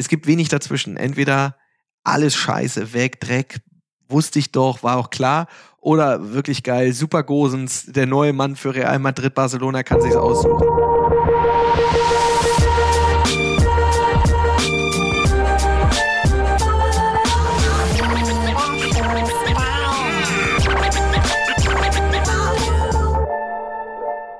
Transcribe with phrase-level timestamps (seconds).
[0.00, 0.96] es gibt wenig dazwischen.
[0.96, 1.56] Entweder
[2.02, 3.60] alles scheiße, weg, Dreck,
[4.08, 5.46] wusste ich doch, war auch klar.
[5.78, 10.66] Oder wirklich geil, Super Gosens, der neue Mann für Real Madrid, Barcelona kann sich's aussuchen.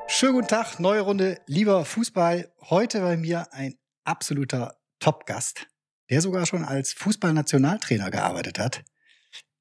[0.08, 2.52] Schönen guten Tag, neue Runde, lieber Fußball.
[2.68, 3.74] Heute bei mir ein
[4.04, 5.66] absoluter Top-Gast,
[6.08, 8.84] der sogar schon als Fußballnationaltrainer gearbeitet hat.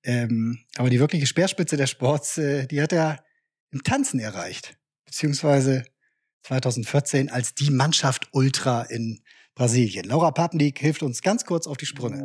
[0.03, 3.23] Ähm, aber die wirkliche Speerspitze der Sports, äh, die hat er
[3.71, 4.77] im Tanzen erreicht.
[5.05, 5.85] Beziehungsweise
[6.43, 9.21] 2014 als die Mannschaft Ultra in
[9.55, 10.05] Brasilien.
[10.05, 12.23] Laura Papendiek hilft uns ganz kurz auf die Sprünge.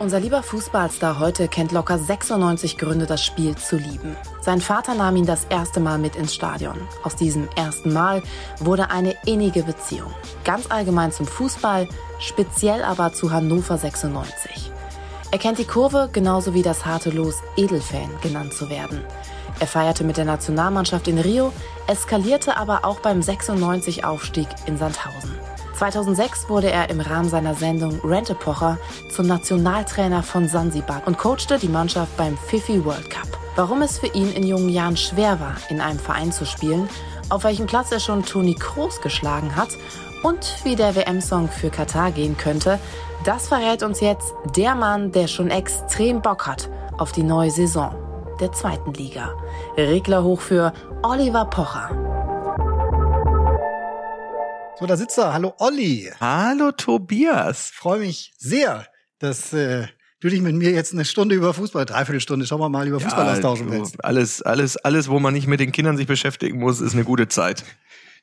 [0.00, 4.16] Unser lieber Fußballstar heute kennt locker 96 Gründe, das Spiel zu lieben.
[4.40, 6.76] Sein Vater nahm ihn das erste Mal mit ins Stadion.
[7.04, 8.22] Aus diesem ersten Mal
[8.58, 10.12] wurde eine innige Beziehung.
[10.44, 11.88] Ganz allgemein zum Fußball,
[12.18, 14.72] speziell aber zu Hannover 96.
[15.30, 19.00] Er kennt die Kurve genauso wie das harte Los, Edelfan genannt zu werden.
[19.60, 21.52] Er feierte mit der Nationalmannschaft in Rio,
[21.86, 25.38] eskalierte aber auch beim 96-Aufstieg in Sandhausen.
[25.76, 28.78] 2006 wurde er im Rahmen seiner Sendung Rentepocher
[29.10, 33.26] zum Nationaltrainer von Sansibar und coachte die Mannschaft beim Fifi World Cup.
[33.56, 36.88] Warum es für ihn in jungen Jahren schwer war, in einem Verein zu spielen,
[37.28, 39.70] auf welchem Platz er schon Toni Kroos geschlagen hat
[40.22, 42.78] und wie der WM-Song für Katar gehen könnte,
[43.24, 47.94] das verrät uns jetzt der Mann, der schon extrem Bock hat auf die neue Saison
[48.40, 49.30] der zweiten Liga.
[49.76, 50.72] Regler hoch für
[51.02, 52.13] Oliver Pocher.
[54.76, 55.32] So, da sitzt er.
[55.32, 56.10] Hallo Olli.
[56.20, 57.70] Hallo Tobias.
[57.72, 58.84] Freue mich sehr,
[59.20, 59.86] dass äh,
[60.18, 62.98] du dich mit mir jetzt eine Stunde über Fußball, dreiviertel Stunde, schauen wir mal, über
[62.98, 64.04] Fußball ja, austauschen willst.
[64.04, 67.28] Alles, alles, alles, wo man nicht mit den Kindern sich beschäftigen muss, ist eine gute
[67.28, 67.64] Zeit.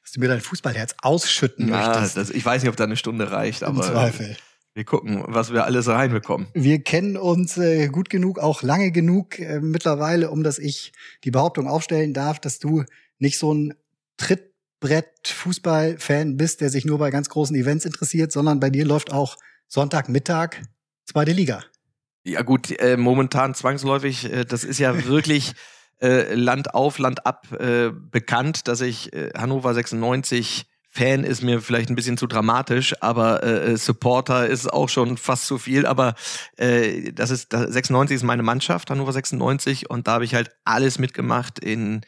[0.03, 2.17] Dass du mir dein Fußballherz ausschütten ja, möchtest.
[2.17, 3.85] Das, ich weiß nicht, ob da eine Stunde reicht, aber.
[3.85, 4.35] Im Zweifel.
[4.73, 6.47] Wir gucken, was wir alles reinbekommen.
[6.53, 10.91] Wir kennen uns äh, gut genug, auch lange genug äh, mittlerweile, um dass ich
[11.23, 12.83] die Behauptung aufstellen darf, dass du
[13.19, 13.73] nicht so ein
[14.17, 14.50] Tritt
[14.81, 19.37] Brett-Fußball-Fan bist, der sich nur bei ganz großen Events interessiert, sondern bei dir läuft auch
[19.67, 20.57] Sonntagmittag
[21.05, 21.63] zweite Liga.
[22.23, 25.53] Ja gut, äh, momentan zwangsläufig, äh, das ist ja wirklich
[26.01, 31.61] äh, Land auf, Land ab äh, bekannt, dass ich äh, Hannover 96 Fan ist mir
[31.61, 35.85] vielleicht ein bisschen zu dramatisch, aber äh, Supporter ist auch schon fast zu viel.
[35.85, 36.15] Aber
[36.57, 40.51] äh, das ist das 96 ist meine Mannschaft, Hannover 96, und da habe ich halt
[40.65, 42.01] alles mitgemacht in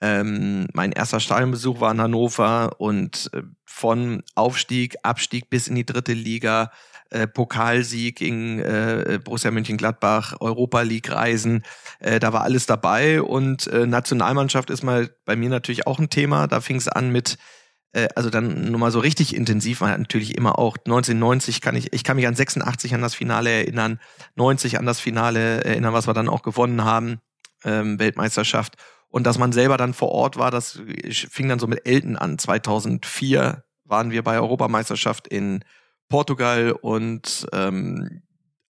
[0.00, 5.86] ähm, mein erster Stadionbesuch war in Hannover und äh, von Aufstieg, Abstieg bis in die
[5.86, 6.70] dritte Liga,
[7.10, 11.62] äh, Pokalsieg gegen äh, Borussia Mönchengladbach, Europa League Reisen,
[12.00, 16.10] äh, da war alles dabei und äh, Nationalmannschaft ist mal bei mir natürlich auch ein
[16.10, 16.46] Thema.
[16.46, 17.38] Da fing es an mit
[17.92, 21.92] äh, also dann nur mal so richtig intensiv war natürlich immer auch 1990 kann ich
[21.92, 23.98] ich kann mich an 86 an das Finale erinnern,
[24.36, 27.20] 90 an das Finale erinnern, was wir dann auch gewonnen haben,
[27.64, 28.76] ähm, Weltmeisterschaft
[29.10, 30.80] und dass man selber dann vor Ort war, das
[31.30, 32.38] fing dann so mit Elton an.
[32.38, 35.64] 2004 waren wir bei Europameisterschaft in
[36.08, 38.22] Portugal und ähm,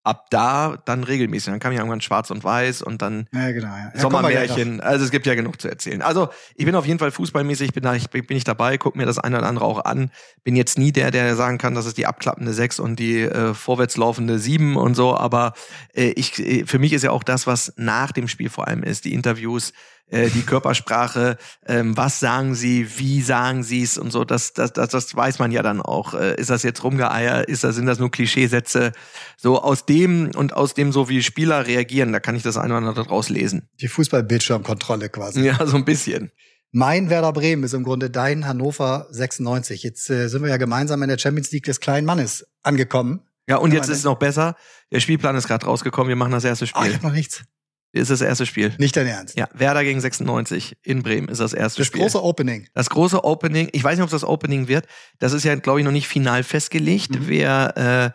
[0.09, 1.53] ab da dann regelmäßig.
[1.53, 3.93] Dann kam ja irgendwann Schwarz und Weiß und dann ja, genau, ja.
[3.95, 4.81] Ja, Sommermärchen.
[4.81, 6.01] Also es gibt ja genug zu erzählen.
[6.01, 9.05] Also ich bin auf jeden Fall fußballmäßig, bin, da, ich, bin ich dabei, guck mir
[9.05, 10.11] das eine oder andere auch an.
[10.45, 13.53] Bin jetzt nie der, der sagen kann, das ist die abklappende Sechs und die äh,
[13.53, 15.15] vorwärtslaufende Sieben und so.
[15.15, 15.53] Aber
[15.95, 18.83] äh, ich, äh, für mich ist ja auch das, was nach dem Spiel vor allem
[18.83, 19.73] ist, die Interviews,
[20.11, 21.37] äh, die Körpersprache,
[21.67, 25.39] ähm, was sagen sie, wie sagen sie es und so, das, das, das, das weiß
[25.39, 26.15] man ja dann auch.
[26.15, 28.93] Äh, ist das jetzt rumgeeier, ist das, sind das nur Klischeesätze?
[29.37, 32.77] So aus dem und aus dem, so wie Spieler reagieren, da kann ich das eine
[32.77, 33.69] oder andere draus lesen.
[33.81, 35.43] Die Fußballbildschirmkontrolle quasi.
[35.43, 36.33] Ja, so ein bisschen.
[36.71, 39.83] Mein Werder Bremen ist im Grunde dein Hannover 96.
[39.83, 43.21] Jetzt äh, sind wir ja gemeinsam in der Champions League des kleinen Mannes angekommen.
[43.49, 44.57] Ja, und jetzt ist es noch besser.
[44.93, 46.09] Der Spielplan ist gerade rausgekommen.
[46.09, 46.83] Wir machen das erste Spiel.
[46.83, 47.45] Oh, ich hab noch nichts
[47.93, 48.75] ist das erste Spiel.
[48.79, 49.39] Nicht dein Ernst?
[49.39, 52.03] Ja, Werder gegen 96 in Bremen ist das erste das Spiel.
[52.03, 52.69] Das große Opening.
[52.75, 53.71] Das große Opening.
[53.73, 54.87] Ich weiß nicht, ob das Opening wird.
[55.19, 57.29] Das ist ja, glaube ich, noch nicht final festgelegt, mhm.
[57.29, 58.15] wer,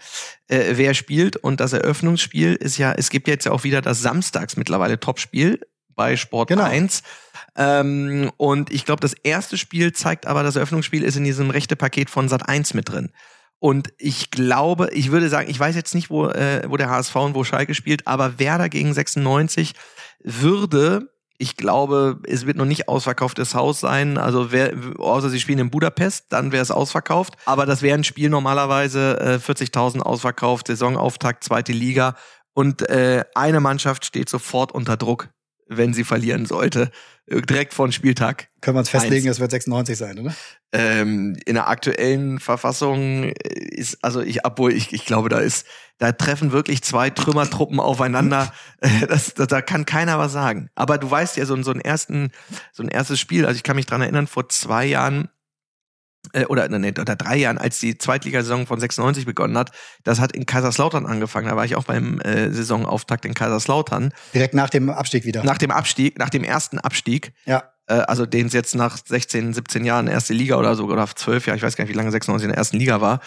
[0.50, 1.38] äh, äh, wer spielt.
[1.38, 5.60] Und das Eröffnungsspiel ist ja, es gibt jetzt ja auch wieder das Samstags mittlerweile Topspiel
[5.96, 6.64] bei Sport genau.
[6.64, 7.02] 1.
[7.56, 11.76] Ähm, und ich glaube, das erste Spiel zeigt aber, das Eröffnungsspiel ist in diesem rechte
[11.76, 13.12] Paket von Sat 1 mit drin.
[13.60, 17.16] Und ich glaube, ich würde sagen, ich weiß jetzt nicht, wo, äh, wo der HSV
[17.16, 19.74] und wo Schalke spielt, aber Werder gegen 96
[20.22, 24.18] würde, ich glaube, es wird noch nicht ausverkauftes Haus sein.
[24.18, 27.36] Also wer, außer sie spielen in Budapest, dann wäre es ausverkauft.
[27.46, 32.16] Aber das wäre ein Spiel normalerweise äh, 40.000 ausverkauft, Saisonauftakt, zweite Liga.
[32.54, 35.30] Und äh, eine Mannschaft steht sofort unter Druck
[35.78, 36.92] wenn sie verlieren sollte.
[37.28, 38.50] Äh, direkt von Spieltag.
[38.62, 40.36] Können wir uns festlegen, es wird 96 sein, oder?
[40.72, 45.68] Ähm, in der aktuellen Verfassung ist, also ich, obwohl ich, ich glaube, da ist,
[46.00, 48.54] da treffen wirklich zwei Trümmertruppen aufeinander.
[49.08, 50.70] Das, das, da kann keiner was sagen.
[50.76, 52.32] Aber du weißt ja, so, so, ein ersten,
[52.74, 55.30] so ein erstes Spiel, also ich kann mich dran erinnern, vor zwei Jahren
[56.34, 59.72] äh, oder, nee, oder drei Jahren, als die Zweitligasaison von 96 begonnen hat,
[60.04, 61.48] das hat in Kaiserslautern angefangen.
[61.48, 64.14] Da war ich auch beim äh, Saisonauftakt in Kaiserslautern.
[64.34, 65.44] Direkt nach dem Abstieg wieder.
[65.44, 67.34] Nach dem Abstieg, nach dem ersten Abstieg.
[67.46, 71.48] Ja also den es jetzt nach 16, 17 Jahren erste Liga oder so, oder 12
[71.48, 73.20] Jahren, ich weiß gar nicht, wie lange 96 in der ersten Liga war,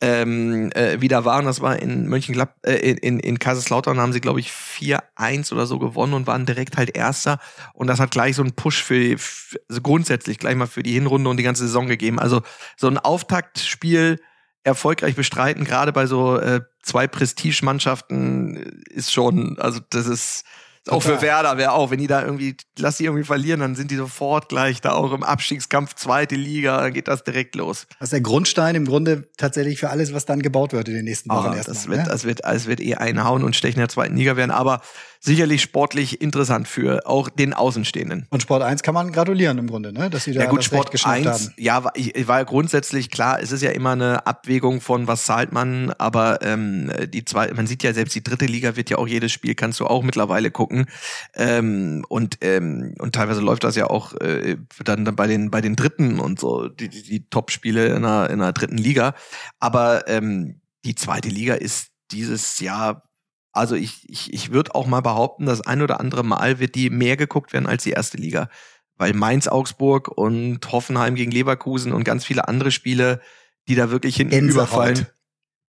[0.00, 1.44] ähm, äh, wieder waren.
[1.44, 5.78] Das war in Mönchengladbach, äh, in, in, Kaiserslautern haben sie, glaube ich, 4-1 oder so
[5.78, 7.38] gewonnen und waren direkt halt Erster.
[7.74, 10.92] Und das hat gleich so einen Push für, für also grundsätzlich gleich mal für die
[10.92, 12.18] Hinrunde und die ganze Saison gegeben.
[12.18, 12.42] Also
[12.76, 14.20] so ein Auftaktspiel
[14.64, 18.56] erfolgreich bestreiten, gerade bei so äh, zwei Prestigemannschaften,
[18.90, 20.44] ist schon, also das ist
[20.88, 23.90] auch für Werder wäre auch, wenn die da irgendwie, lass die irgendwie verlieren, dann sind
[23.92, 27.86] die sofort gleich da auch im Abstiegskampf zweite Liga, dann geht das direkt los.
[28.00, 31.04] Das ist der Grundstein im Grunde tatsächlich für alles, was dann gebaut wird in den
[31.04, 31.74] nächsten Wochen oh, erstmal.
[31.74, 32.04] Das wird, ne?
[32.08, 34.82] das wird, das wird eh einhauen und stechen in der zweiten Liga werden, aber
[35.24, 38.26] sicherlich sportlich interessant für auch den Außenstehenden.
[38.30, 40.10] Und Sport 1 kann man gratulieren im Grunde, ne?
[40.10, 41.54] dass sie da ja, gut, das Sport Recht 1, haben.
[41.56, 45.52] Ja, war, ich, war grundsätzlich klar, es ist ja immer eine Abwägung von was zahlt
[45.52, 49.06] man, aber ähm, die zwei, man sieht ja selbst die dritte Liga wird ja auch
[49.06, 50.86] jedes Spiel kannst du auch mittlerweile gucken
[51.34, 55.60] ähm, und ähm, und teilweise läuft das ja auch äh, dann, dann bei den bei
[55.60, 59.14] den Dritten und so die die, die Top-Spiele in einer in einer dritten Liga,
[59.60, 63.04] aber ähm, die zweite Liga ist dieses Jahr
[63.52, 66.90] also ich, ich, ich würde auch mal behaupten, das ein oder andere Mal wird die
[66.90, 68.48] mehr geguckt werden als die erste Liga.
[68.96, 73.20] Weil Mainz, Augsburg und Hoffenheim gegen Leverkusen und ganz viele andere Spiele,
[73.68, 74.68] die da wirklich hinten Gänsehaut.
[74.68, 75.06] überfallen.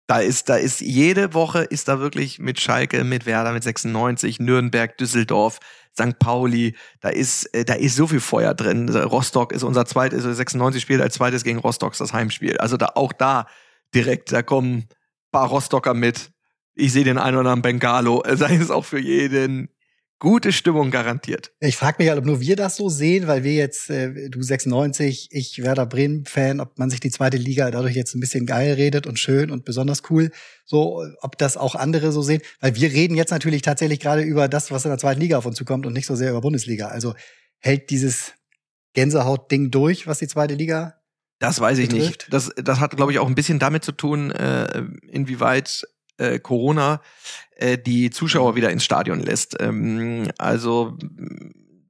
[0.07, 4.39] Da ist, da ist jede Woche ist da wirklich mit Schalke, mit Werder, mit 96,
[4.39, 5.59] Nürnberg, Düsseldorf,
[5.97, 6.19] St.
[6.19, 8.89] Pauli, da ist, äh, da ist so viel Feuer drin.
[8.89, 12.57] Rostock ist unser zweites, 96 spielt als zweites gegen Rostock das Heimspiel.
[12.57, 13.47] Also da, auch da
[13.95, 14.89] direkt, da kommen
[15.31, 16.32] paar Rostocker mit,
[16.75, 18.23] ich sehe den einen oder anderen Bengalo.
[18.35, 19.69] Sei es auch für jeden
[20.23, 21.51] gute Stimmung garantiert.
[21.59, 24.41] Ich frage mich halt, ob nur wir das so sehen, weil wir jetzt, äh, du
[24.41, 28.73] 96, ich Werder Bremen-Fan, ob man sich die zweite Liga dadurch jetzt ein bisschen geil
[28.73, 30.31] redet und schön und besonders cool,
[30.63, 32.41] so, ob das auch andere so sehen.
[32.61, 35.45] Weil wir reden jetzt natürlich tatsächlich gerade über das, was in der zweiten Liga auf
[35.45, 36.87] uns zukommt und nicht so sehr über Bundesliga.
[36.87, 37.15] Also
[37.59, 38.31] hält dieses
[38.93, 40.95] Gänsehaut-Ding durch, was die zweite Liga
[41.39, 42.29] das weiß ich betrifft?
[42.31, 42.33] nicht.
[42.33, 45.85] Das, das hat, glaube ich, auch ein bisschen damit zu tun, äh, inwieweit
[46.17, 47.01] äh, Corona
[47.55, 49.55] äh, die Zuschauer wieder ins Stadion lässt.
[49.59, 50.97] Ähm, also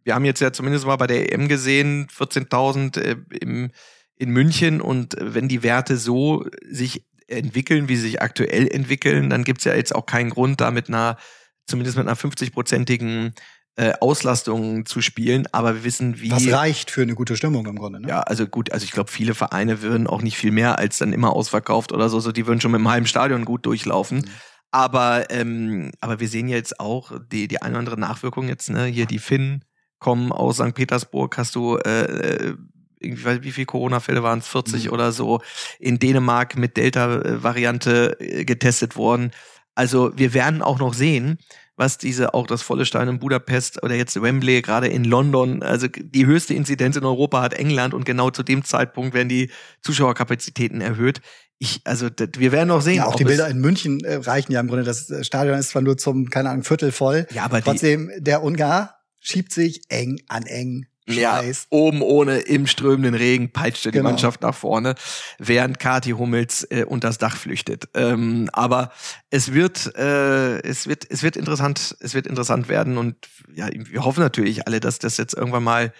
[0.03, 3.71] wir haben jetzt ja zumindest mal bei der EM gesehen, 14.000 äh, im,
[4.15, 9.43] in München und wenn die Werte so sich entwickeln, wie sie sich aktuell entwickeln, dann
[9.43, 11.17] gibt's ja jetzt auch keinen Grund, da mit einer,
[11.65, 13.33] zumindest mit einer 50-prozentigen
[13.75, 16.29] äh, Auslastung zu spielen, aber wir wissen, wie.
[16.31, 18.07] Was reicht für eine gute Stimmung im Grunde, ne?
[18.07, 21.11] Ja, also gut, also ich glaube, viele Vereine würden auch nicht viel mehr als dann
[21.11, 24.19] immer ausverkauft oder so, so die würden schon mit einem halben Stadion gut durchlaufen.
[24.19, 24.29] Mhm.
[24.69, 28.85] Aber, ähm, aber wir sehen jetzt auch die, die eine oder andere Nachwirkung jetzt, ne?
[28.85, 29.65] Hier die Finnen
[29.99, 30.73] kommen aus St.
[30.73, 32.55] Petersburg, hast du äh, äh
[32.99, 34.47] irgendwie, wie viele Corona-Fälle waren es?
[34.47, 34.93] 40 mhm.
[34.93, 35.41] oder so.
[35.79, 39.31] In Dänemark mit Delta-Variante äh, getestet worden.
[39.75, 41.37] Also wir werden auch noch sehen,
[41.75, 45.87] was diese auch das volle Stein in Budapest oder jetzt Wembley, gerade in London, also
[45.87, 49.49] die höchste Inzidenz in Europa hat England und genau zu dem Zeitpunkt werden die
[49.81, 51.21] Zuschauerkapazitäten erhöht.
[51.57, 52.97] Ich, also wir werden noch sehen.
[52.97, 54.83] Ja, auch die Bilder in München äh, reichen ja im Grunde.
[54.83, 57.25] Das Stadion ist zwar nur zum, keine Ahnung, Viertel voll.
[57.31, 63.13] Ja, aber trotzdem, der Ungar schiebt sich eng an eng ja, oben ohne im strömenden
[63.13, 64.03] Regen peitschte genau.
[64.03, 64.95] die Mannschaft nach vorne,
[65.37, 67.89] während Kati Hummels äh, unter das Dach flüchtet.
[67.93, 68.91] Ähm, aber
[69.29, 73.15] es wird, äh, es wird, es wird interessant, es wird interessant werden und
[73.53, 75.93] ja, wir hoffen natürlich alle, dass das jetzt irgendwann mal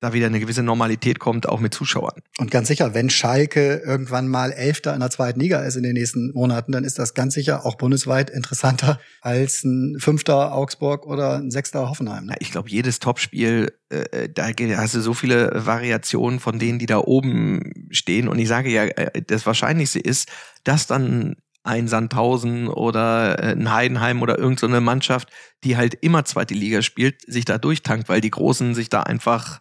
[0.00, 2.22] da wieder eine gewisse Normalität kommt, auch mit Zuschauern.
[2.38, 5.94] Und ganz sicher, wenn Schalke irgendwann mal Elfter in der zweiten Liga ist in den
[5.94, 11.38] nächsten Monaten, dann ist das ganz sicher auch bundesweit interessanter als ein Fünfter Augsburg oder
[11.38, 12.26] ein Sechster Hoffenheim.
[12.26, 12.36] Ne?
[12.38, 16.98] Ich glaube, jedes Topspiel, äh, da hast du so viele Variationen von denen, die da
[16.98, 18.28] oben stehen.
[18.28, 20.28] Und ich sage ja, äh, das Wahrscheinlichste ist,
[20.62, 25.28] dass dann ein Sandhausen oder äh, ein Heidenheim oder irgendeine so Mannschaft,
[25.64, 29.60] die halt immer zweite Liga spielt, sich da durchtankt, weil die Großen sich da einfach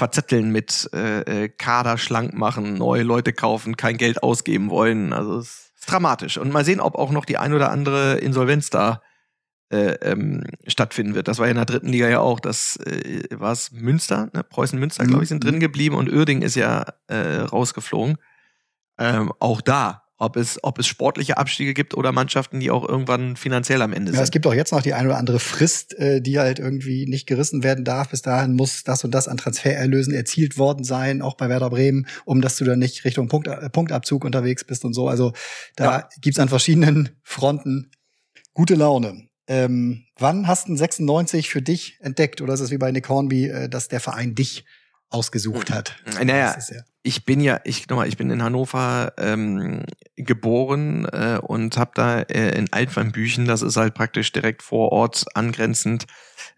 [0.00, 5.12] verzetteln mit äh, äh, Kader schlank machen, neue Leute kaufen, kein Geld ausgeben wollen.
[5.12, 6.38] Also es ist dramatisch.
[6.38, 9.02] Und mal sehen, ob auch noch die ein oder andere Insolvenz da
[9.70, 11.28] äh, ähm, stattfinden wird.
[11.28, 12.40] Das war ja in der dritten Liga ja auch.
[12.40, 14.42] Das äh, war es Münster, ne?
[14.42, 15.60] Preußen Münster, glaube ich, sind drin mhm.
[15.60, 18.16] geblieben und Uerding ist ja äh, rausgeflogen.
[18.98, 23.36] Ähm, auch da ob es, ob es sportliche Abstiege gibt oder Mannschaften, die auch irgendwann
[23.36, 24.24] finanziell am Ende ja, sind.
[24.24, 27.26] Es gibt auch jetzt noch die eine oder andere Frist, äh, die halt irgendwie nicht
[27.26, 28.10] gerissen werden darf.
[28.10, 32.06] Bis dahin muss das und das an Transfererlösen erzielt worden sein, auch bei Werder Bremen,
[32.26, 35.08] um dass du dann nicht Richtung Punkt, äh, Punktabzug unterwegs bist und so.
[35.08, 35.32] Also
[35.76, 36.08] da ja.
[36.20, 37.90] gibt's an verschiedenen Fronten
[38.52, 39.26] gute Laune.
[39.48, 42.42] Ähm, wann hast du 96 für dich entdeckt?
[42.42, 44.66] Oder ist es wie bei Nick Hornby, äh, dass der Verein dich
[45.08, 45.96] ausgesucht hat?
[46.22, 46.56] Naja,
[47.02, 49.84] ich bin ja, ich nochmal, ich bin in Hannover ähm,
[50.16, 55.24] geboren äh, und habe da äh, in Altweinbüchen, das ist halt praktisch direkt vor Ort
[55.34, 56.06] angrenzend,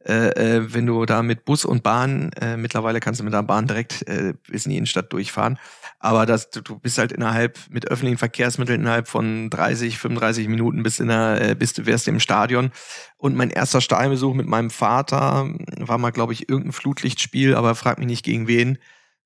[0.04, 3.44] äh, äh, wenn du da mit Bus und Bahn, äh, mittlerweile kannst du mit der
[3.44, 5.58] Bahn direkt äh, bis in die Innenstadt durchfahren,
[6.00, 10.98] aber das, du, bist halt innerhalb mit öffentlichen Verkehrsmitteln innerhalb von 30, 35 Minuten bis
[10.98, 12.72] in der, äh, bist du wärst im Stadion.
[13.16, 17.98] Und mein erster Stadionbesuch mit meinem Vater war mal, glaube ich, irgendein Flutlichtspiel, aber frag
[17.98, 18.78] mich nicht gegen wen.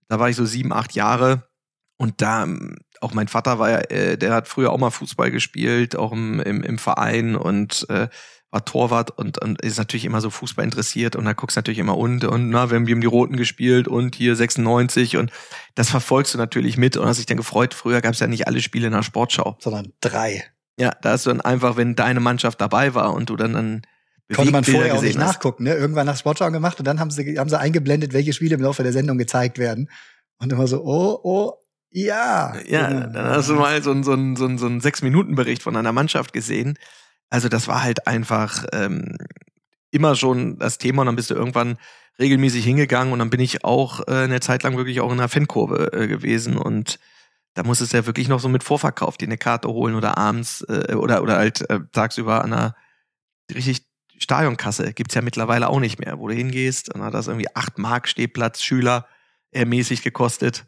[0.08, 1.48] Da war ich so sieben, acht Jahre.
[1.98, 2.46] Und da,
[3.00, 6.40] auch mein Vater war ja, äh, der hat früher auch mal Fußball gespielt, auch im,
[6.40, 8.08] im, im Verein und äh,
[8.50, 11.78] war Torwart und, und ist natürlich immer so Fußball interessiert und da guckst du natürlich
[11.78, 15.32] immer und und na, wir haben, haben die Roten gespielt und hier 96 und
[15.74, 17.74] das verfolgst du natürlich mit und hast dich dann gefreut.
[17.74, 19.56] Früher gab es ja nicht alle Spiele in der Sportschau.
[19.60, 20.44] Sondern drei.
[20.78, 23.82] Ja, da hast du dann einfach, wenn deine Mannschaft dabei war und du dann dann
[24.34, 25.74] Konnte man vorher auch nicht nachgucken, ne?
[25.74, 28.82] Irgendwann nach Sportschau gemacht und dann haben sie, haben sie eingeblendet, welche Spiele im Laufe
[28.82, 29.88] der Sendung gezeigt werden.
[30.38, 31.52] Und immer so, oh, oh,
[31.90, 32.54] ja.
[32.66, 35.76] Ja, dann hast du mal so einen so einen, so einen, so einen Sechs-Minuten-Bericht von
[35.76, 36.76] einer Mannschaft gesehen.
[37.30, 39.16] Also das war halt einfach ähm,
[39.90, 41.78] immer schon das Thema und dann bist du irgendwann
[42.18, 45.28] regelmäßig hingegangen und dann bin ich auch äh, eine Zeit lang wirklich auch in der
[45.28, 46.98] Fankurve äh, gewesen und
[47.54, 50.62] da muss es ja wirklich noch so mit Vorverkauf die eine Karte holen oder abends
[50.68, 52.76] äh, oder oder halt äh, tagsüber an einer
[53.54, 53.85] richtig
[54.18, 57.78] Stadionkasse gibt's ja mittlerweile auch nicht mehr, wo du hingehst und hat das irgendwie acht
[57.78, 59.06] Mark Stehplatz Schüler
[59.52, 60.66] äh, mäßig gekostet.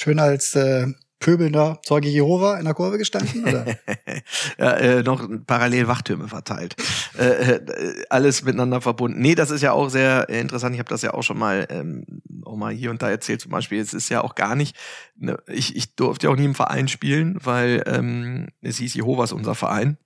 [0.00, 0.86] Schön als äh,
[1.20, 3.42] pöbelnder Zeuge Jehova in der Kurve gestanden?
[3.42, 3.66] Oder?
[4.58, 6.76] ja, äh, noch parallel Wachtürme verteilt.
[7.18, 9.20] äh, äh, alles miteinander verbunden.
[9.20, 10.74] Nee, das ist ja auch sehr interessant.
[10.74, 12.04] Ich habe das ja auch schon mal ähm,
[12.44, 13.40] auch mal hier und da erzählt.
[13.40, 14.76] Zum Beispiel, es ist ja auch gar nicht.
[15.16, 19.32] Ne, ich, ich durfte ja auch nie im Verein spielen, weil ähm, es hieß Jehovas
[19.32, 19.98] unser Verein.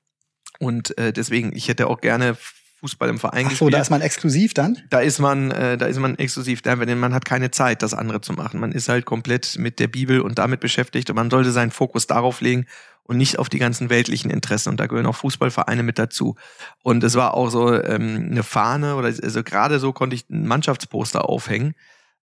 [0.59, 2.37] Und äh, deswegen, ich hätte auch gerne
[2.83, 3.75] Fußball im Verein Ach so, gespielt.
[3.75, 4.77] da ist man exklusiv dann?
[4.91, 8.21] Da ist man, äh, da ist man exklusiv denn man hat keine Zeit, das andere
[8.21, 8.59] zu machen.
[8.59, 12.09] Man ist halt komplett mit der Bibel und damit beschäftigt und man sollte seinen Fokus
[12.09, 12.67] darauf legen
[13.05, 14.71] und nicht auf die ganzen weltlichen Interessen.
[14.71, 16.35] Und da gehören auch Fußballvereine mit dazu.
[16.83, 20.47] Und es war auch so ähm, eine Fahne oder also gerade so konnte ich ein
[20.47, 21.75] Mannschaftsposter aufhängen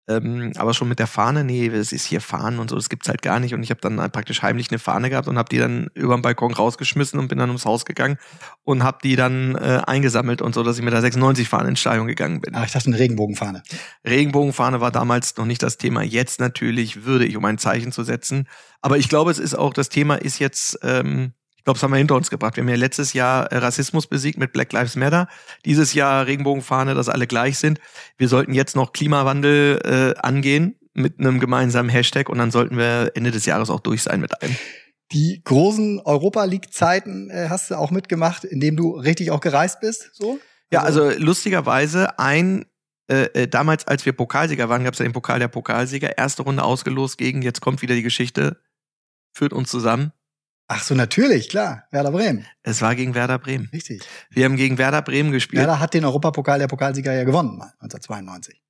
[0.09, 3.09] ähm, aber schon mit der Fahne, nee, es ist hier Fahnen und so, das gibt's
[3.09, 3.53] halt gar nicht.
[3.53, 6.23] Und ich habe dann praktisch heimlich eine Fahne gehabt und habe die dann über den
[6.23, 8.17] Balkon rausgeschmissen und bin dann ums Haus gegangen
[8.65, 11.81] und habe die dann äh, eingesammelt und so, dass ich mit der 96 Fahne ins
[11.81, 12.55] Stadion gegangen bin.
[12.55, 13.62] Ah, ich dachte eine Regenbogenfahne.
[14.07, 16.03] Regenbogenfahne war damals noch nicht das Thema.
[16.03, 18.49] Jetzt natürlich würde ich, um ein Zeichen zu setzen.
[18.81, 21.33] Aber ich glaube, es ist auch, das Thema ist jetzt ähm,
[21.65, 22.57] glaube, das haben wir hinter uns gebracht.
[22.57, 25.29] Wir haben ja letztes Jahr äh, Rassismus besiegt mit Black Lives Matter.
[25.65, 27.79] Dieses Jahr Regenbogenfahne, dass alle gleich sind.
[28.17, 33.12] Wir sollten jetzt noch Klimawandel äh, angehen mit einem gemeinsamen Hashtag und dann sollten wir
[33.15, 34.57] Ende des Jahres auch durch sein mit allem.
[35.12, 39.81] Die großen Europa League Zeiten äh, hast du auch mitgemacht, indem du richtig auch gereist
[39.81, 40.38] bist, so?
[40.71, 42.67] Ja, also, also lustigerweise ein
[43.11, 46.43] äh, äh damals, als wir Pokalsieger waren, gab es ja den Pokal der Pokalsieger, erste
[46.43, 48.61] Runde ausgelost gegen, jetzt kommt wieder die Geschichte,
[49.33, 50.12] führt uns zusammen,
[50.71, 51.85] Ach so, natürlich, klar.
[51.91, 52.47] Werder Bremen.
[52.63, 53.71] Es war gegen Werder Bremen.
[53.73, 54.03] Richtig.
[54.31, 55.61] Wir haben gegen Werder Bremen gespielt.
[55.61, 58.61] Werder hat den Europapokal der Pokalsieger ja gewonnen, mal 1992.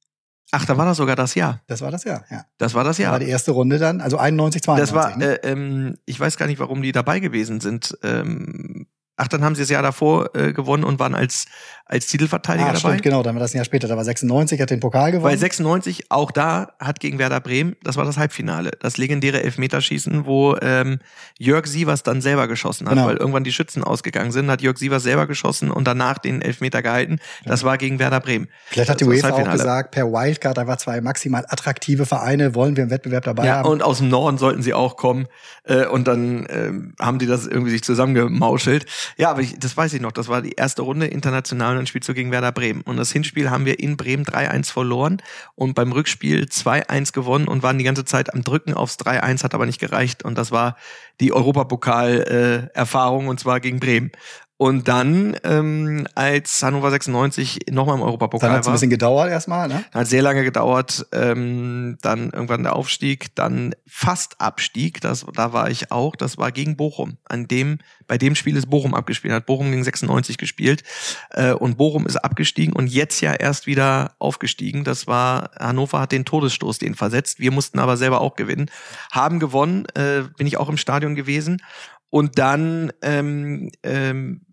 [0.52, 1.60] Ach, da war das sogar das Jahr.
[1.66, 2.46] Das war das Jahr, ja.
[2.56, 3.10] Das war das Jahr.
[3.10, 4.94] Das war die erste Runde dann, also 91, 92.
[4.94, 5.42] Das war, ne?
[5.42, 7.98] äh, ähm, ich weiß gar nicht, warum die dabei gewesen sind.
[8.02, 8.86] Ähm,
[9.20, 11.46] Ach, dann haben sie das Jahr davor äh, gewonnen und waren als,
[11.84, 12.90] als Titelverteidiger ah, dabei.
[12.90, 13.88] Stimmt, genau, dann war das ein Jahr später.
[13.88, 15.32] Da war 96, hat den Pokal gewonnen.
[15.32, 20.24] Weil 96, auch da hat gegen Werder Bremen, das war das Halbfinale, das legendäre Elfmeterschießen,
[20.24, 21.00] wo ähm,
[21.36, 23.08] Jörg Sievers dann selber geschossen hat, genau.
[23.08, 26.80] weil irgendwann die Schützen ausgegangen sind, hat Jörg Sievers selber geschossen und danach den Elfmeter
[26.80, 27.18] gehalten.
[27.44, 28.46] Das war gegen Werder Bremen.
[28.66, 32.76] Vielleicht hat die UEFA auch gesagt, per Wildcard, da war zwei maximal attraktive Vereine, wollen
[32.76, 33.68] wir im Wettbewerb dabei ja, haben.
[33.68, 35.26] Und aus dem Norden sollten sie auch kommen.
[35.64, 36.70] Äh, und dann äh,
[37.02, 38.86] haben die das irgendwie sich zusammengemauschelt.
[39.16, 40.12] Ja, aber ich, das weiß ich noch.
[40.12, 42.82] Das war die erste Runde international und dann spielst du gegen Werder Bremen.
[42.82, 45.22] Und das Hinspiel haben wir in Bremen 3-1 verloren
[45.54, 49.54] und beim Rückspiel 2-1 gewonnen und waren die ganze Zeit am Drücken aufs 3-1, hat
[49.54, 50.24] aber nicht gereicht.
[50.24, 50.76] Und das war
[51.20, 54.12] die Europapokal-Erfahrung äh, und zwar gegen Bremen.
[54.60, 58.48] Und dann, ähm, als Hannover 96 nochmal im Europapokal war.
[58.48, 59.84] Dann hat es ein bisschen gedauert erstmal, ne?
[59.94, 61.06] Hat sehr lange gedauert.
[61.12, 65.00] Ähm, dann irgendwann der Aufstieg, dann fast Abstieg.
[65.00, 66.16] Das, da war ich auch.
[66.16, 67.18] Das war gegen Bochum.
[67.24, 69.32] An dem, bei dem Spiel ist Bochum abgespielt.
[69.32, 70.82] Hat Bochum gegen 96 gespielt.
[71.30, 74.82] Äh, und Bochum ist abgestiegen und jetzt ja erst wieder aufgestiegen.
[74.82, 77.38] Das war, Hannover hat den Todesstoß den versetzt.
[77.38, 78.72] Wir mussten aber selber auch gewinnen.
[79.12, 81.62] Haben gewonnen, äh, bin ich auch im Stadion gewesen.
[82.10, 84.46] Und dann ähm, ähm,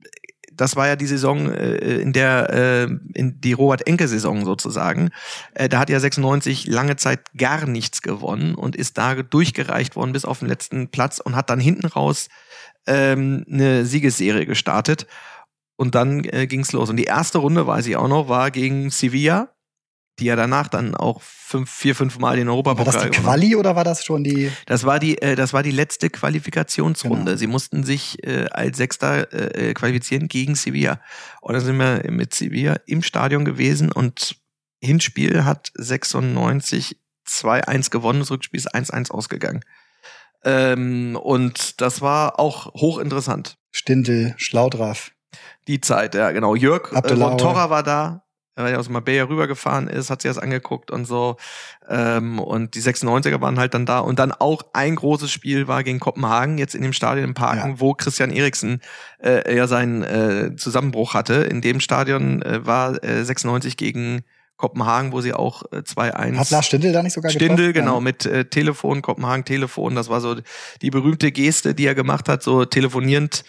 [0.58, 2.84] das war ja die Saison, äh, in der, äh,
[3.14, 5.10] in die Robert-Enke-Saison sozusagen.
[5.54, 10.14] Äh, da hat ja 96 lange Zeit gar nichts gewonnen und ist da durchgereicht worden
[10.14, 12.30] bis auf den letzten Platz und hat dann hinten raus
[12.88, 15.08] ähm, eine Siegesserie gestartet.
[15.78, 16.90] Und dann äh, ging's los.
[16.90, 19.55] Und die erste Runde, weiß ich auch noch, war gegen Sevilla
[20.20, 23.56] die ja danach dann auch fünf, vier, fünf Mal den Europapokal War das die Quali
[23.56, 24.52] oder war das schon die?
[24.66, 27.26] Das war die, äh, das war die letzte Qualifikationsrunde.
[27.26, 27.38] Genau.
[27.38, 31.02] Sie mussten sich äh, als Sechster äh, qualifizieren gegen Sevilla.
[31.42, 34.38] Und dann sind wir mit Sevilla im Stadion gewesen und
[34.82, 39.62] Hinspiel hat 96 2-1 gewonnen, das Rückspiel ist 1-1 ausgegangen.
[40.44, 43.58] Ähm, und das war auch hochinteressant.
[43.72, 45.12] Stindel, Schlaudraff.
[45.68, 46.56] Die Zeit, ja, genau.
[46.56, 47.16] Jörg äh.
[47.16, 48.25] Montorra war da,
[48.56, 51.38] weil er aus Marbella rübergefahren ist, hat sich das angeguckt und so.
[51.90, 54.00] Ähm, und die 96er waren halt dann da.
[54.00, 57.72] Und dann auch ein großes Spiel war gegen Kopenhagen, jetzt in dem Stadion im Parken,
[57.72, 57.80] Ja.
[57.80, 58.82] wo Christian Eriksen
[59.24, 61.34] äh, ja seinen äh, Zusammenbruch hatte.
[61.36, 64.24] In dem Stadion äh, war äh, 96 gegen
[64.58, 67.74] Kopenhagen, wo sie auch äh, 2-1 Hat Lars Stindl da nicht sogar Stindel, getroffen?
[67.74, 68.00] genau, Ja.
[68.00, 69.96] mit äh, Telefon, Kopenhagen Telefon.
[69.96, 70.38] Das war so
[70.82, 73.44] die berühmte Geste, die er gemacht hat, so telefonierend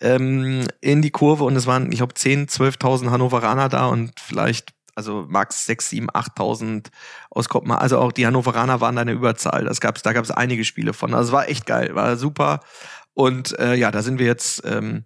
[0.00, 1.44] ähm, in die Kurve.
[1.44, 6.10] Und es waren, ich glaube, 10, 12.000 Hannoveraner da und vielleicht, also max 6, 7,
[6.10, 6.86] 8.000
[7.30, 7.82] aus Kopenhagen.
[7.82, 9.64] Also auch die Hannoveraner waren da eine Überzahl.
[9.64, 11.14] Das gab's, da gab es einige Spiele von.
[11.14, 12.60] Also es war echt geil, war super.
[13.14, 15.04] Und äh, ja, da sind wir jetzt ähm,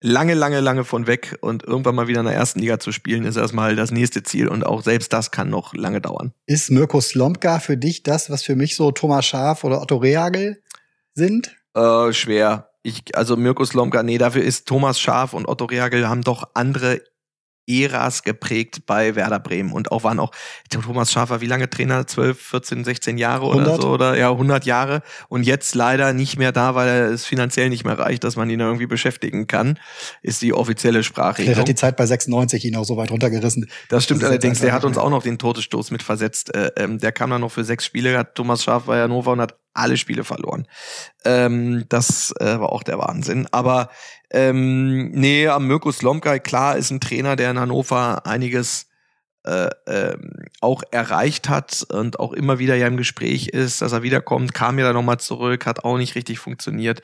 [0.00, 1.36] lange, lange, lange von weg.
[1.40, 4.48] Und irgendwann mal wieder in der ersten Liga zu spielen, ist erstmal das nächste Ziel.
[4.48, 6.32] Und auch selbst das kann noch lange dauern.
[6.46, 10.62] Ist Mirko Slomka für dich das, was für mich so Thomas Schaaf oder Otto Rehagel
[11.14, 11.56] sind?
[11.74, 12.65] Äh, schwer.
[12.86, 17.02] Ich, also Mirko Slomka, nee, dafür ist Thomas Schaf und Otto Rehagel haben doch andere
[17.66, 20.32] Äras geprägt bei Werder Bremen und auch waren auch
[20.70, 23.82] Thomas Schaf war wie lange Trainer 12 14 16 Jahre oder 100?
[23.82, 27.68] so oder ja 100 Jahre und jetzt leider nicht mehr da weil er es finanziell
[27.68, 29.78] nicht mehr reicht dass man ihn irgendwie beschäftigen kann
[30.22, 33.68] ist die offizielle Vielleicht Sprachregelung hat die Zeit bei 96 ihn auch so weit runtergerissen.
[33.88, 34.60] das stimmt Das allerdings.
[34.60, 36.54] Der hat uns auch noch den Todesstoß mit versetzt.
[36.54, 38.16] Äh, ähm, der kam dann noch für sechs Spiele.
[38.16, 40.66] Hat Thomas Schaaf bei Hannover und hat alle Spiele verloren.
[41.24, 43.46] Ähm, das äh, war auch der Wahnsinn.
[43.50, 43.90] Aber
[44.30, 48.86] ähm, nee, am Mirko Slomka, klar, ist ein Trainer, der in Hannover einiges
[49.46, 54.02] äh, ähm, auch erreicht hat und auch immer wieder ja im Gespräch ist, dass er
[54.02, 57.00] wiederkommt, kam ja dann nochmal zurück, hat auch nicht richtig funktioniert.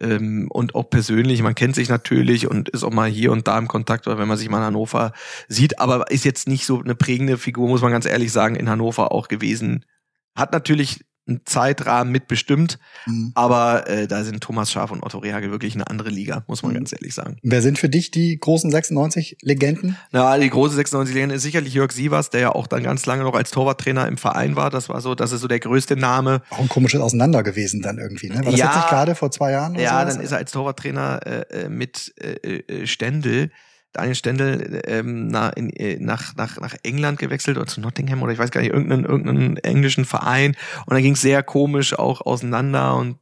[0.00, 3.56] Ähm, und auch persönlich, man kennt sich natürlich und ist auch mal hier und da
[3.56, 5.12] im Kontakt, oder wenn man sich mal in Hannover
[5.48, 8.68] sieht, aber ist jetzt nicht so eine prägende Figur, muss man ganz ehrlich sagen, in
[8.68, 9.86] Hannover auch gewesen.
[10.34, 13.32] Hat natürlich einen Zeitrahmen mitbestimmt, Mhm.
[13.34, 16.72] aber äh, da sind Thomas Schaaf und Otto Rehagel wirklich eine andere Liga, muss man
[16.72, 16.76] Mhm.
[16.76, 17.38] ganz ehrlich sagen.
[17.42, 19.96] Wer sind für dich die großen 96-Legenden?
[20.12, 23.34] Na, die große 96-Legende ist sicherlich Jörg Sievers, der ja auch dann ganz lange noch
[23.34, 24.70] als Torwarttrainer im Verein war.
[24.70, 26.42] Das war so, das ist so der größte Name.
[26.50, 28.36] Auch ein komisches Auseinander gewesen dann irgendwie, ne?
[28.36, 28.66] War das Ja.
[28.66, 29.72] jetzt nicht gerade vor zwei Jahren?
[29.72, 30.14] oder Ja, sowas?
[30.14, 33.50] dann ist er als Torwarttrainer äh, äh, mit äh, äh, Stendel,
[33.96, 38.32] Daniel Stendel, ähm, na, in, äh, nach, nach, nach England gewechselt oder zu Nottingham oder
[38.32, 40.54] ich weiß gar nicht, irgendeinen, irgendeinen englischen Verein.
[40.84, 43.16] Und dann ging es sehr komisch auch auseinander und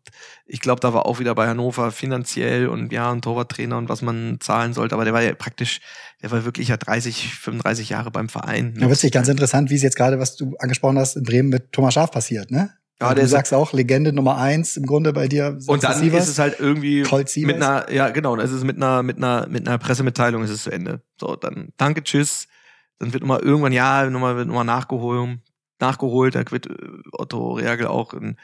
[0.47, 4.03] ich glaube, da war auch wieder bei Hannover finanziell und ja, ein Torwarttrainer und was
[4.03, 4.95] man zahlen sollte.
[4.95, 5.81] Aber der war ja praktisch,
[6.23, 8.75] der war wirklich ja 30, 35 Jahre beim Verein.
[8.79, 11.73] Ja, witzig, ganz interessant, wie es jetzt gerade, was du angesprochen hast, in Bremen mit
[11.73, 12.73] Thomas Schaf passiert, ne?
[13.01, 15.59] Ja, du der sagst auch Legende Nummer eins im Grunde bei dir.
[15.67, 17.05] Und dann ist es halt irgendwie
[17.45, 20.63] mit einer, ja genau, es ist mit einer, mit einer, mit einer Pressemitteilung ist es
[20.65, 21.03] zu Ende.
[21.21, 22.47] So, dann danke, tschüss.
[22.99, 25.41] Dann wird nochmal irgendwann, ja, nochmal, wird nochmal nachgeholt,
[25.81, 26.77] nachgeholt, da wird äh,
[27.13, 28.37] Otto Reagel auch in,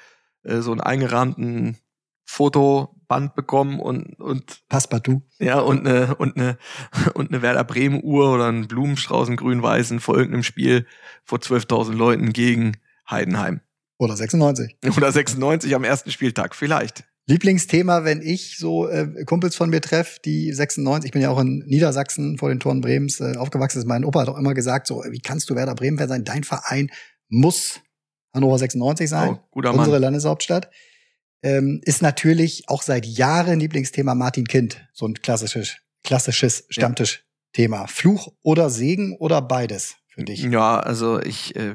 [0.42, 1.78] äh, so einen eingerahmten
[2.24, 5.22] Fotoband bekommen und, und Passepartout.
[5.38, 6.58] ja, und eine, und eine,
[7.14, 10.86] und eine Werder Bremen Uhr oder einen Blumenstrauß in grün-weißen vor irgendeinem Spiel
[11.24, 12.76] vor 12.000 Leuten gegen
[13.08, 13.60] Heidenheim.
[14.00, 14.78] Oder 96.
[14.96, 17.04] Oder 96 am ersten Spieltag, vielleicht.
[17.26, 21.38] Lieblingsthema, wenn ich so äh, Kumpels von mir treffe, die 96, ich bin ja auch
[21.38, 24.86] in Niedersachsen vor den Toren Bremens äh, aufgewachsen, ist mein Opa hat auch immer gesagt,
[24.86, 26.24] so, wie kannst du Werder Bremen sein?
[26.24, 26.90] Dein Verein
[27.28, 27.80] muss
[28.32, 30.02] Hannover 96 sein, Oh, guter unsere Mann.
[30.02, 30.70] Landeshauptstadt.
[31.42, 37.86] Ähm, ist natürlich auch seit Jahren Lieblingsthema Martin Kind, so ein klassisches, klassisches Stammtischthema.
[37.86, 40.42] Fluch oder Segen oder beides für dich?
[40.42, 41.74] Ja, also ich, äh,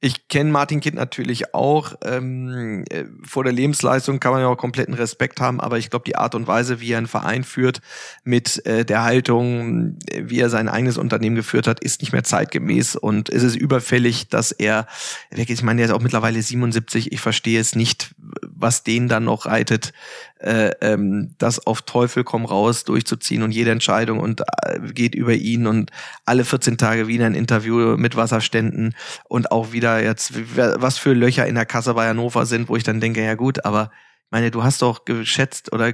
[0.00, 1.94] ich kenne Martin Kind natürlich auch.
[2.02, 6.04] Ähm, äh, vor der Lebensleistung kann man ja auch kompletten Respekt haben, aber ich glaube,
[6.06, 7.80] die Art und Weise, wie er einen Verein führt,
[8.24, 12.96] mit äh, der Haltung, wie er sein eigenes Unternehmen geführt hat, ist nicht mehr zeitgemäß
[12.96, 14.86] und es ist überfällig, dass er,
[15.30, 19.24] wirklich, ich meine, er ist auch mittlerweile 77, ich verstehe es nicht, was den dann
[19.24, 19.92] noch reitet,
[20.40, 25.34] äh, ähm, das auf Teufel komm raus durchzuziehen und jede Entscheidung und äh, geht über
[25.34, 25.90] ihn und
[26.24, 28.94] alle 14 Tage wieder ein Interview mit Wasserständen
[29.28, 32.84] und auch wieder jetzt, was für Löcher in der Kasse bei Hannover sind, wo ich
[32.84, 33.90] dann denke, ja gut, aber
[34.30, 35.92] meine, du hast doch geschätzt oder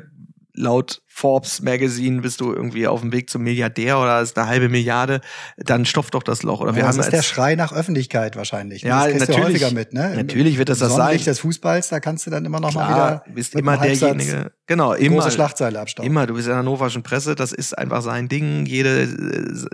[0.54, 4.68] laut Forbes Magazine bist du irgendwie auf dem Weg zum Milliardär oder ist eine halbe
[4.68, 5.22] Milliarde,
[5.56, 6.60] dann stopft doch das Loch.
[6.60, 8.82] Oder wir ja, haben das ist der Schrei nach Öffentlichkeit wahrscheinlich.
[8.82, 8.90] Ne?
[8.90, 10.12] Ja, das natürlich, häufiger mit, ne?
[10.14, 11.16] Natürlich wird das das sein.
[11.16, 14.52] des Fußballs, da kannst du dann immer noch Klar, mal wieder bist immer derjenige.
[14.66, 16.10] Genau, immer große Schlagzeile abstauben.
[16.10, 18.66] Immer, du bist in der hannoverschen Presse, das ist einfach sein Ding.
[18.66, 19.08] Jede,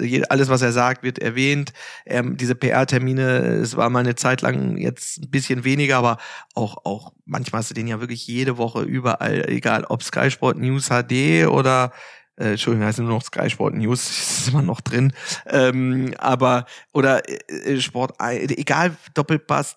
[0.01, 1.73] jede alles was er sagt, wird erwähnt.
[2.07, 6.19] Ähm, diese PR-Termine, es war mal eine Zeit lang jetzt ein bisschen weniger, aber
[6.55, 10.59] auch auch manchmal hast du den ja wirklich jede Woche überall, egal ob Sky Sport
[10.59, 11.93] News HD oder
[12.37, 15.13] äh, Entschuldigung, heißt nur noch Sky Sport News, ist immer noch drin.
[15.47, 19.77] Ähm, aber oder äh, Sport, egal Doppelpass,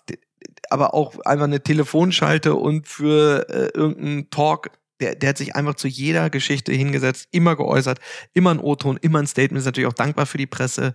[0.70, 5.74] aber auch einfach eine Telefonschalte und für äh, irgendeinen Talk der, der hat sich einfach
[5.74, 7.98] zu jeder Geschichte hingesetzt, immer geäußert,
[8.32, 10.94] immer ein O-Ton, immer ein Statement, ist natürlich auch dankbar für die Presse,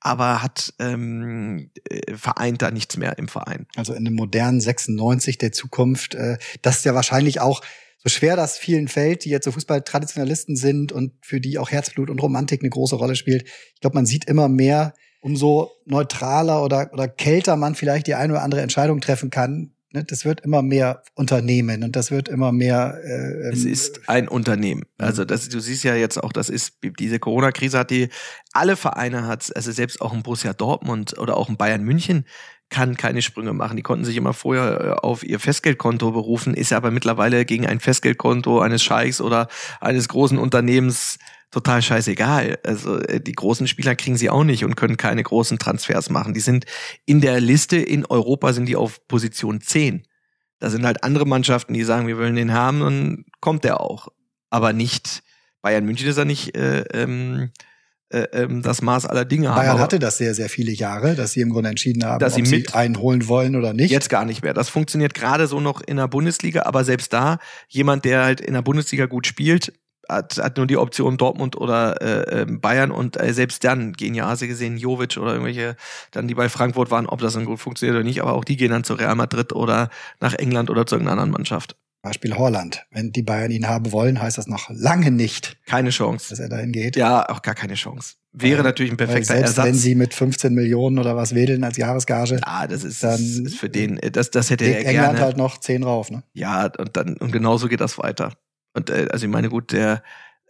[0.00, 3.66] aber hat ähm, äh, vereint da nichts mehr im Verein.
[3.76, 7.62] Also in dem modernen 96 der Zukunft, äh, das ist ja wahrscheinlich auch
[8.02, 12.10] so schwer das vielen fällt, die jetzt so Fußballtraditionalisten sind und für die auch Herzblut
[12.10, 13.44] und Romantik eine große Rolle spielt.
[13.74, 18.32] Ich glaube, man sieht immer mehr, umso neutraler oder, oder kälter man vielleicht die eine
[18.32, 22.50] oder andere Entscheidung treffen kann, Ne, das wird immer mehr Unternehmen und das wird immer
[22.50, 22.98] mehr.
[23.04, 24.84] Äh, es ähm, ist ein Unternehmen.
[24.96, 28.08] Also das, du siehst ja jetzt auch, das ist diese Corona-Krise hat die
[28.52, 32.24] alle Vereine hat, also selbst auch ein Borussia Dortmund oder auch ein Bayern München
[32.72, 33.76] kann keine Sprünge machen.
[33.76, 37.78] Die konnten sich immer vorher äh, auf ihr Festgeldkonto berufen, ist aber mittlerweile gegen ein
[37.78, 39.46] Festgeldkonto eines Scheichs oder
[39.80, 41.18] eines großen Unternehmens
[41.52, 42.58] total scheißegal.
[42.64, 46.34] Also äh, die großen Spieler kriegen sie auch nicht und können keine großen Transfers machen.
[46.34, 46.64] Die sind
[47.06, 50.02] in der Liste in Europa sind die auf Position 10.
[50.58, 54.08] Da sind halt andere Mannschaften, die sagen, wir wollen den haben und kommt der auch.
[54.48, 55.22] Aber nicht
[55.60, 57.50] Bayern München ist ja nicht äh, ähm,
[58.62, 59.56] das Maß aller Dinge haben.
[59.56, 62.46] Bayern hatte das sehr, sehr viele Jahre, dass sie im Grunde entschieden haben, dass ob
[62.46, 63.90] sie, mit einholen wollen oder nicht.
[63.90, 64.54] Jetzt gar nicht mehr.
[64.54, 68.54] Das funktioniert gerade so noch in der Bundesliga, aber selbst da, jemand, der halt in
[68.54, 69.72] der Bundesliga gut spielt,
[70.08, 74.14] hat, hat nur die Option Dortmund oder äh, ähm, Bayern und äh, selbst dann gehen
[74.14, 75.76] ja, du gesehen, Jovic oder irgendwelche,
[76.10, 78.56] dann die bei Frankfurt waren, ob das dann gut funktioniert oder nicht, aber auch die
[78.56, 81.76] gehen dann zu Real Madrid oder nach England oder zu irgendeiner anderen Mannschaft.
[82.02, 82.84] Beispiel Holland.
[82.90, 85.56] Wenn die Bayern ihn haben wollen, heißt das noch lange nicht.
[85.66, 86.30] Keine Chance.
[86.30, 86.96] Dass er dahin geht.
[86.96, 88.16] Ja, auch gar keine Chance.
[88.32, 89.66] Wäre weil, natürlich ein perfekter selbst Ersatz.
[89.66, 92.40] wenn sie mit 15 Millionen oder was wedeln als Jahresgage.
[92.44, 95.20] Ja, das ist, dann ist für den, das, das hätte er England gerne.
[95.20, 96.24] halt noch 10 rauf, ne?
[96.32, 98.32] Ja, und dann, und genauso geht das weiter.
[98.74, 100.02] Und, äh, also ich meine, gut, der,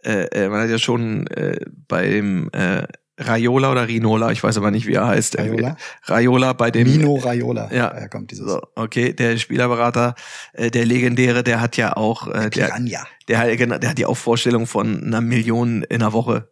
[0.03, 2.87] äh, äh, man hat ja schon äh, beim äh,
[3.27, 5.37] Raiola oder Rinola, ich weiß aber nicht, wie er heißt.
[5.37, 5.77] Raiola?
[6.03, 6.89] Raiola bei dem.
[6.89, 7.71] Mino Raiola.
[7.73, 8.47] Ja, daher kommt dieses.
[8.47, 10.15] So, okay, der Spielerberater,
[10.53, 13.05] äh, der legendäre, der hat ja auch, äh, der, Piranha.
[13.27, 16.49] der, hat, genau, der hat ja auch Vorstellung von einer Million in einer Woche.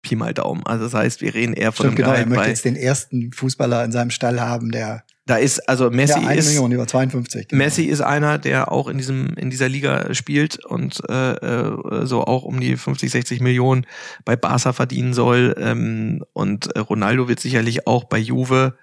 [0.00, 0.64] Pi mal Daumen.
[0.64, 3.32] Also das heißt, wir reden eher von Stimmt, einem genau, er möchte jetzt den ersten
[3.32, 7.48] Fußballer in seinem Stall haben, der da ist also Messi ja, ist Million über 52.
[7.48, 7.62] Genau.
[7.62, 12.24] Messi ist einer, der auch in diesem in dieser Liga spielt und äh, äh, so
[12.24, 13.86] auch um die 50, 60 Millionen
[14.24, 18.78] bei Barca verdienen soll ähm, und Ronaldo wird sicherlich auch bei Juve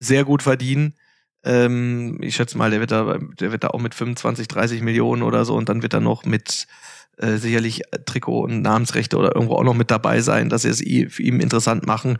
[0.00, 0.96] sehr gut verdienen.
[1.44, 5.22] Ähm, ich schätze mal, der wird da der wird da auch mit 25, 30 Millionen
[5.22, 6.66] oder so und dann wird er noch mit
[7.16, 11.14] äh, sicherlich Trikot und Namensrechte oder irgendwo auch noch mit dabei sein, dass sie es
[11.14, 12.18] für ihn interessant machen.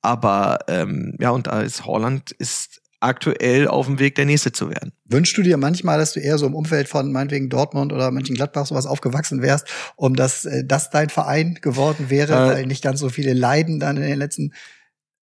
[0.00, 4.70] Aber ähm, ja, und da ist Holland ist aktuell auf dem Weg, der Nächste zu
[4.70, 4.92] werden.
[5.04, 8.66] Wünschst du dir manchmal, dass du eher so im Umfeld von meinetwegen Dortmund oder Mönchengladbach
[8.66, 13.00] sowas aufgewachsen wärst, um dass äh, das dein Verein geworden wäre, äh, weil nicht ganz
[13.00, 14.52] so viele Leiden dann in den letzten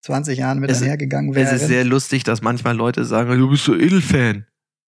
[0.01, 1.47] 20 Jahren mit einhergegangen wären?
[1.47, 4.45] Es ist sehr lustig, dass manchmal Leute sagen, du bist so Edelfan.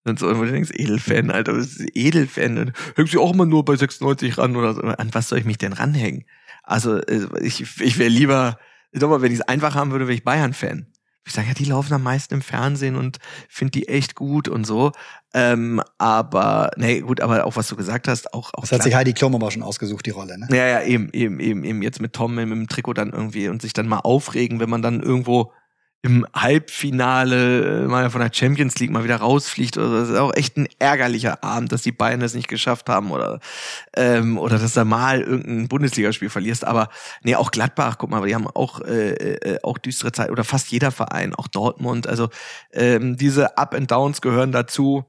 [0.06, 2.56] Und so, und du denkst, Edelfan, Alter, was ist Edelfan?
[2.56, 4.82] Dann hängst du auch immer nur bei 96 ran oder so.
[4.82, 6.24] An was soll ich mich denn ranhängen?
[6.62, 8.58] Also, äh, ich, ich wäre lieber,
[8.92, 10.88] ich sag mal, wenn ich es einfach haben würde, wäre ich Bayern-Fan
[11.26, 14.64] ich sage, ja, die laufen am meisten im Fernsehen und finde die echt gut und
[14.64, 14.92] so.
[15.32, 18.52] Ähm, aber, nee, gut, aber auch was du gesagt hast, auch.
[18.54, 20.46] auch das hat sich Heidi Klum aber schon ausgesucht, die Rolle, ne?
[20.50, 23.62] Ja, ja, eben, eben, eben, eben jetzt mit Tom mit dem Trikot dann irgendwie und
[23.62, 25.52] sich dann mal aufregen, wenn man dann irgendwo
[26.04, 30.00] im Halbfinale äh, mal von der Champions League mal wieder rausfliegt oder so.
[30.00, 33.40] Das ist auch echt ein ärgerlicher Abend, dass die Bayern das nicht geschafft haben oder
[33.96, 36.66] ähm, oder dass du mal irgendein Bundesligaspiel verlierst.
[36.66, 36.90] Aber
[37.22, 40.70] nee, auch Gladbach, guck mal, die haben auch äh, äh, auch düstere Zeit oder fast
[40.70, 42.06] jeder Verein, auch Dortmund.
[42.06, 42.28] Also
[42.74, 45.04] ähm, diese Up and Downs gehören dazu.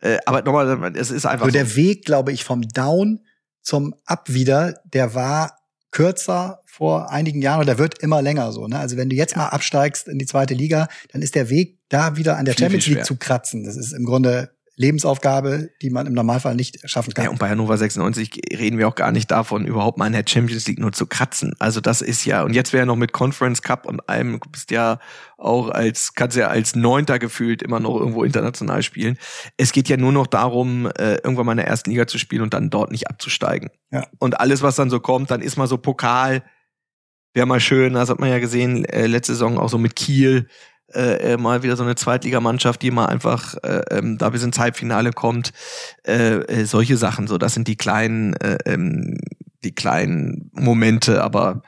[0.00, 1.44] Äh, aber nochmal, es ist einfach.
[1.44, 1.76] Also der so.
[1.76, 3.20] Weg, glaube ich, vom Down
[3.62, 5.59] zum Up wieder, der war
[5.90, 8.66] kürzer vor einigen Jahren und der wird immer länger so.
[8.66, 8.78] Ne?
[8.78, 12.16] Also wenn du jetzt mal absteigst in die zweite Liga, dann ist der Weg da
[12.16, 13.64] wieder an der viel, Champions League zu kratzen.
[13.64, 17.26] Das ist im Grunde Lebensaufgabe, die man im Normalfall nicht schaffen kann.
[17.26, 20.24] Ja, und bei Hannover 96 reden wir auch gar nicht davon, überhaupt mal in der
[20.26, 21.54] Champions League nur zu kratzen.
[21.58, 24.50] Also das ist ja, und jetzt wäre ja noch mit Conference Cup und allem, du
[24.50, 24.98] bist ja
[25.36, 29.18] auch als, kannst ja als Neunter gefühlt immer noch irgendwo international spielen.
[29.58, 32.40] Es geht ja nur noch darum, äh, irgendwann mal in der ersten Liga zu spielen
[32.40, 33.68] und dann dort nicht abzusteigen.
[33.90, 34.06] Ja.
[34.18, 36.42] Und alles, was dann so kommt, dann ist mal so Pokal,
[37.34, 40.48] wäre mal schön, das hat man ja gesehen, äh, letzte Saison auch so mit Kiel,
[40.94, 44.58] äh, äh, mal wieder so eine Zweitligamannschaft, die mal einfach äh, ähm, da bis ins
[44.58, 45.52] Halbfinale kommt.
[46.06, 49.18] Äh, äh, solche Sachen, so das sind die kleinen, äh, ähm,
[49.62, 51.62] die kleinen Momente, aber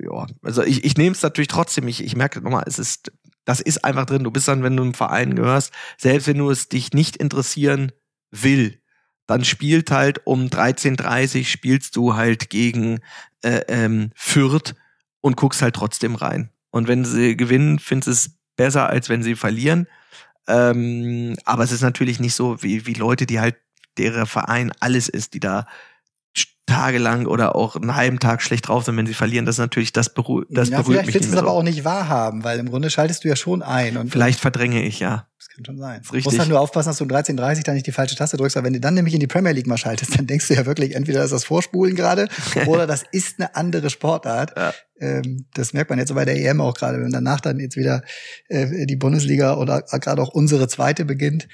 [0.00, 3.12] ja, also ich, ich nehme es natürlich trotzdem, ich, ich merke nochmal, es ist,
[3.44, 4.24] das ist einfach drin.
[4.24, 7.92] Du bist dann, wenn du im Verein gehörst, selbst wenn du es dich nicht interessieren
[8.30, 8.80] will,
[9.26, 13.00] dann spielt halt um 13.30 spielst du halt gegen
[13.42, 14.74] äh, ähm, Fürth
[15.20, 16.50] und guckst halt trotzdem rein.
[16.70, 19.86] Und wenn sie gewinnen, findest du es besser, als wenn sie verlieren.
[20.46, 23.56] Ähm, aber es ist natürlich nicht so wie, wie Leute, die halt
[23.96, 25.66] deren Verein alles ist, die da
[26.66, 29.46] tagelang oder auch einen halben Tag schlecht drauf sind, wenn sie verlieren.
[29.46, 31.46] Das ist natürlich, das, beru das ja, berührt vielleicht mich willst nicht du es so.
[31.48, 33.96] aber auch nicht wahrhaben, weil im Grunde schaltest du ja schon ein.
[33.96, 35.27] Und Vielleicht verdränge ich, ja.
[35.58, 36.00] Das kann schon sein.
[36.00, 36.24] Ist Du richtig.
[36.26, 38.64] musst halt nur aufpassen, dass du um 13.30 dann nicht die falsche Taste drückst, weil
[38.64, 40.94] wenn du dann nämlich in die Premier League mal schaltest, dann denkst du ja wirklich,
[40.94, 42.28] entweder ist das Vorspulen gerade
[42.66, 44.52] oder das ist eine andere Sportart.
[44.56, 44.74] Ja.
[45.00, 47.76] Ähm, das merkt man jetzt so bei der EM auch gerade, wenn danach dann jetzt
[47.76, 48.02] wieder
[48.48, 51.48] äh, die Bundesliga oder gerade auch unsere zweite beginnt,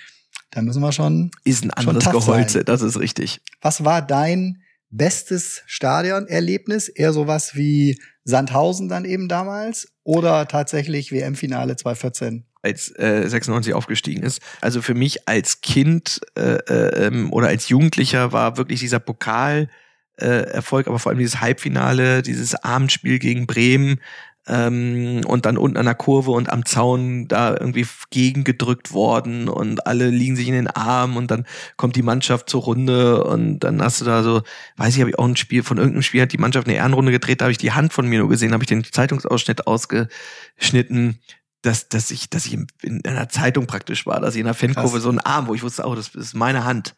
[0.51, 1.31] dann müssen wir schon.
[1.45, 2.64] Ist ein anderes Geholze, sein.
[2.64, 3.40] das ist richtig.
[3.61, 6.88] Was war dein bestes Stadionerlebnis?
[6.88, 12.45] Eher sowas wie Sandhausen dann eben damals oder tatsächlich WM-Finale 2014?
[12.64, 14.40] Als äh, 96 aufgestiegen ist.
[14.61, 19.68] Also für mich als Kind äh, äh, ähm, oder als Jugendlicher war wirklich dieser Pokal
[20.16, 24.00] äh, Erfolg, aber vor allem dieses Halbfinale, dieses Abendspiel gegen Bremen
[24.46, 29.87] ähm, und dann unten an der Kurve und am Zaun da irgendwie gegengedrückt worden und
[29.87, 31.46] alle liegen sich in den Armen und dann
[31.77, 34.42] kommt die Mannschaft zur Runde und dann hast du da so,
[34.77, 37.12] weiß ich, habe ich auch ein Spiel von irgendeinem Spiel hat die Mannschaft eine Ehrenrunde
[37.12, 41.20] gedreht, da habe ich die Hand von mir nur gesehen, habe ich den Zeitungsausschnitt ausgeschnitten
[41.64, 44.55] dass, dass ich, dass ich in, in einer Zeitung praktisch war, dass ich in der
[44.55, 46.94] Fankurve so einen Arm, wo ich wusste, oh, das ist meine Hand.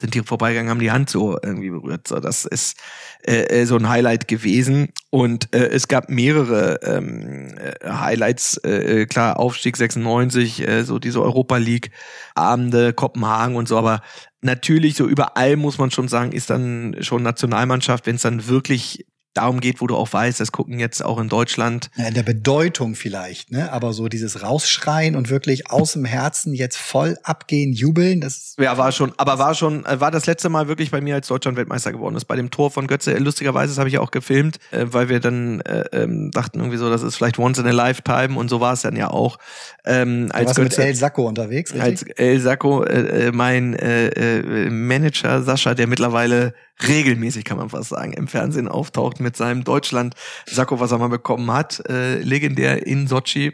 [0.00, 2.08] Sind die vorbeigegangen, haben die Hand so irgendwie berührt.
[2.08, 2.78] So, das ist
[3.26, 4.88] äh, äh, so ein Highlight gewesen.
[5.10, 8.56] Und äh, es gab mehrere ähm, äh, Highlights.
[8.64, 11.90] Äh, klar, Aufstieg 96, äh, so diese Europa League,
[12.34, 13.76] Abende, Kopenhagen und so.
[13.76, 14.00] Aber
[14.40, 19.04] natürlich, so überall muss man schon sagen, ist dann schon Nationalmannschaft, wenn es dann wirklich
[19.34, 22.24] darum geht, wo du auch weißt, das gucken jetzt auch in Deutschland Ja, in der
[22.24, 23.72] Bedeutung vielleicht, ne?
[23.72, 28.58] Aber so dieses Rausschreien und wirklich aus dem Herzen jetzt voll abgehen, jubeln, das ist
[28.58, 31.28] Ja, war schon, aber war schon, äh, war das letzte Mal wirklich bei mir, als
[31.28, 32.24] Deutschland Weltmeister geworden ist.
[32.24, 35.60] Bei dem Tor von Götze, lustigerweise, das habe ich auch gefilmt, äh, weil wir dann
[35.60, 38.72] äh, ähm, dachten irgendwie so, das ist vielleicht once in a lifetime und so war
[38.72, 39.38] es dann ja auch.
[39.84, 42.18] Ähm, Du als warst mit Götze, El Sacco unterwegs, als richtig?
[42.18, 46.52] El Sacco, äh, äh, mein äh, äh, Manager Sascha, der mittlerweile
[46.88, 51.50] regelmäßig, kann man fast sagen, im Fernsehen auftaucht mit seinem Deutschland-Sakko, was er mal bekommen
[51.52, 53.52] hat, äh, legendär in Sochi.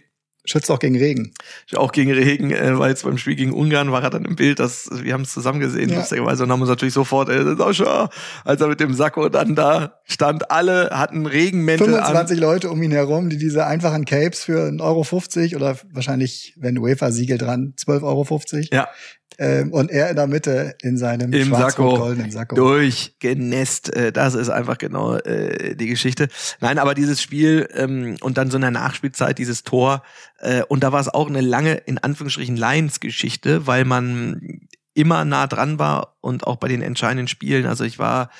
[0.48, 1.34] Schützt auch gegen Regen.
[1.74, 4.60] Auch gegen Regen, äh, weil es beim Spiel gegen Ungarn war er dann im Bild,
[4.60, 5.96] das, wir haben es zusammen gesehen, Ja.
[5.96, 8.08] lustigerweise, und haben uns natürlich sofort, äh, Sascha,
[8.44, 12.92] als er mit dem Sakko dann da stand, alle hatten Regenmäntel 25 Leute um ihn
[12.92, 18.38] herum, die diese einfachen Capes für 1,50 Euro oder wahrscheinlich, wenn UEFA-Siegel dran, 12,50 Euro.
[18.52, 18.68] an.
[18.70, 18.88] Ja,
[19.38, 21.56] Ähm, und er in der Mitte in seinem Im Sakko.
[21.56, 22.56] schwarz-goldenen Sakko.
[22.56, 23.94] durchgenässt.
[23.94, 26.28] Äh, das ist einfach genau äh, die Geschichte.
[26.60, 30.02] Nein, aber dieses Spiel ähm, und dann so in der Nachspielzeit dieses Tor
[30.38, 34.60] äh, und da war es auch eine lange, in Anführungsstrichen, Lions-Geschichte, weil man
[34.94, 37.66] immer nah dran war und auch bei den entscheidenden Spielen.
[37.66, 38.30] Also ich war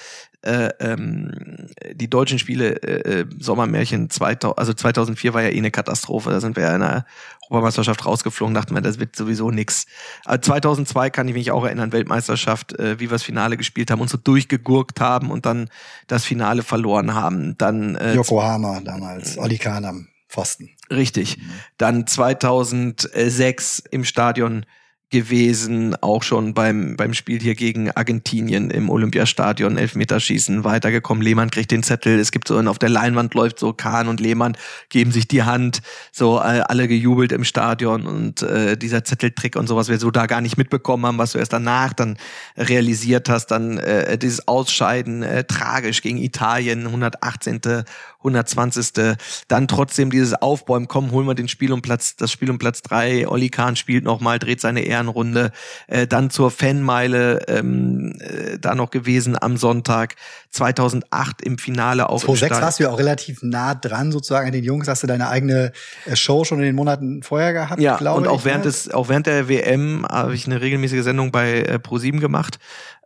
[0.47, 5.71] äh, ähm, die deutschen Spiele äh, äh, Sommermärchen 2000, also 2004 war ja eh eine
[5.71, 6.31] Katastrophe.
[6.31, 7.05] Da sind wir ja in der
[7.51, 9.87] Europameisterschaft rausgeflogen, dachten wir, das wird sowieso nix.
[10.25, 14.01] Aber 2002 kann ich mich auch erinnern, Weltmeisterschaft, äh, wie wir das Finale gespielt haben
[14.01, 15.69] und so durchgegurkt haben und dann
[16.07, 17.59] das Finale verloren haben.
[17.59, 20.71] Dann äh, Yokohama damals, Oli Kahn am Pfosten.
[20.91, 21.39] Richtig.
[21.79, 24.65] Dann 2006 im Stadion
[25.11, 31.23] gewesen, auch schon beim, beim Spiel hier gegen Argentinien im Olympiastadion, Elfmeterschießen, weitergekommen.
[31.23, 32.19] Lehmann kriegt den Zettel.
[32.19, 34.57] Es gibt so, und auf der Leinwand läuft so Kahn und Lehmann
[34.89, 39.69] geben sich die Hand, so äh, alle gejubelt im Stadion und äh, dieser Zetteltrick und
[39.69, 42.19] sowas, wir so da gar nicht mitbekommen haben, was du erst danach dann
[42.57, 47.85] realisiert hast, dann äh, dieses Ausscheiden, äh, tragisch gegen Italien, 118.
[48.27, 49.17] 120.
[49.49, 52.83] Dann trotzdem dieses Aufbäumen, komm, holen wir den Spiel um Platz, das Spiel um Platz
[52.83, 53.29] drei.
[53.29, 55.53] Olli Kahn spielt nochmal, dreht seine Ehrenrunde,
[55.87, 60.17] äh, dann zur Fanmeile ähm, äh, da noch gewesen am Sonntag,
[60.51, 62.21] 2008 im Finale auch.
[62.21, 65.29] 2006 warst du ja auch relativ nah dran sozusagen an den Jungs, hast du deine
[65.29, 65.73] eigene
[66.07, 68.71] äh, Show schon in den Monaten vorher gehabt, ja, glaube und auch ich, während ne?
[68.71, 72.59] des, auch während der WM habe ich eine regelmäßige Sendung bei äh, Pro7 gemacht.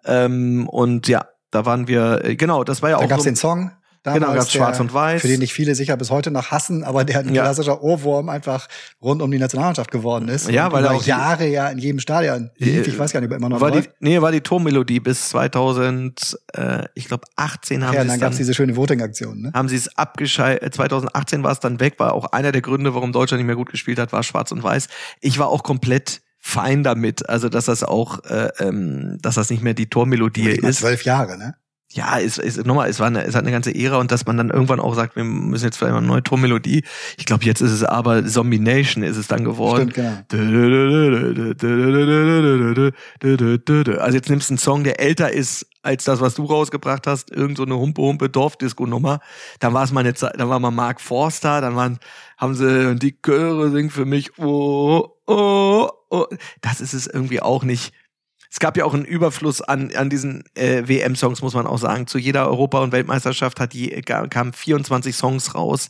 [0.04, 3.28] Ähm, und ja, da waren wir, äh, genau, das war ja Da auch gab's so,
[3.28, 3.72] den Song.
[4.02, 5.20] Genau, damals, gab's der- Schwarz und Weiß.
[5.20, 7.42] Für den nicht viele sicher bis heute noch hassen, aber der ein Ja.
[7.42, 8.66] klassischer Ohrwurm einfach
[9.02, 10.48] rund um die Nationalmannschaft geworden ist.
[10.50, 12.86] Ja, weil er auch Jahre ja in jedem Stadion lief.
[12.88, 15.28] Ich weiß gar nicht, ob er immer noch war die, nee, war die Tormelodie bis
[15.28, 19.42] 2000, äh, ich glaube 18 haben Ja, sie dann es gab's dann, diese schöne Voting-Aktion.
[19.42, 19.50] Ne?
[19.54, 20.74] haben sie es abgeschaltet.
[20.74, 23.70] 2018 war es dann weg, war auch einer der Gründe, warum Deutschland nicht mehr gut
[23.70, 24.88] gespielt hat, war Schwarz und Weiß.
[25.20, 29.62] Ich war auch komplett fein damit, also dass das auch, äh, ähm, dass das nicht
[29.62, 30.78] mehr die Tormelodie ist.
[30.78, 31.54] zwölf Jahre, ne?
[31.92, 34.36] Ja, es ist nochmal, es war eine, es hat eine ganze Ära und dass man
[34.36, 36.84] dann irgendwann auch sagt, wir müssen jetzt vielleicht mal eine neue Tormelodie.
[37.18, 39.90] Ich glaube, jetzt ist es aber Zombie Nation ist es dann geworden.
[39.90, 40.50] Stimmt, genau.
[44.00, 47.32] Also jetzt nimmst du einen Song, der älter ist als das, was du rausgebracht hast,
[47.32, 49.18] irgend so eine humpe humpe Dorfdisco-Nummer.
[49.58, 51.98] Dann war es mal eine Zeit, dann war mal Mark Forster, dann waren,
[52.36, 54.38] haben sie die Chöre singen für mich.
[54.38, 56.26] Oh, oh, oh.
[56.60, 57.92] Das ist es irgendwie auch nicht.
[58.50, 62.06] Es gab ja auch einen Überfluss an, an diesen äh, WM-Songs, muss man auch sagen.
[62.08, 65.88] Zu jeder Europa- und Weltmeisterschaft hat je, ga- kamen 24 Songs raus.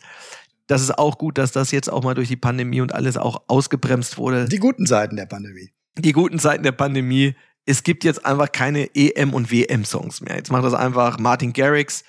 [0.67, 3.43] Das ist auch gut, dass das jetzt auch mal durch die Pandemie und alles auch
[3.49, 4.47] ausgebremst wurde.
[4.49, 5.71] Die guten Seiten der Pandemie.
[5.99, 7.35] Die guten Zeiten der Pandemie.
[7.67, 10.37] Es gibt jetzt einfach keine EM- und WM-Songs mehr.
[10.37, 12.05] Jetzt macht das einfach Martin Garrix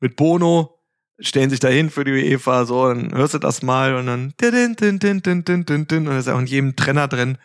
[0.00, 0.75] mit Bono,
[1.18, 4.76] stellen sich dahin für die UEFA, so, dann hörst du das mal und dann din,
[4.76, 7.38] und das ist auch in jedem Trenner drin.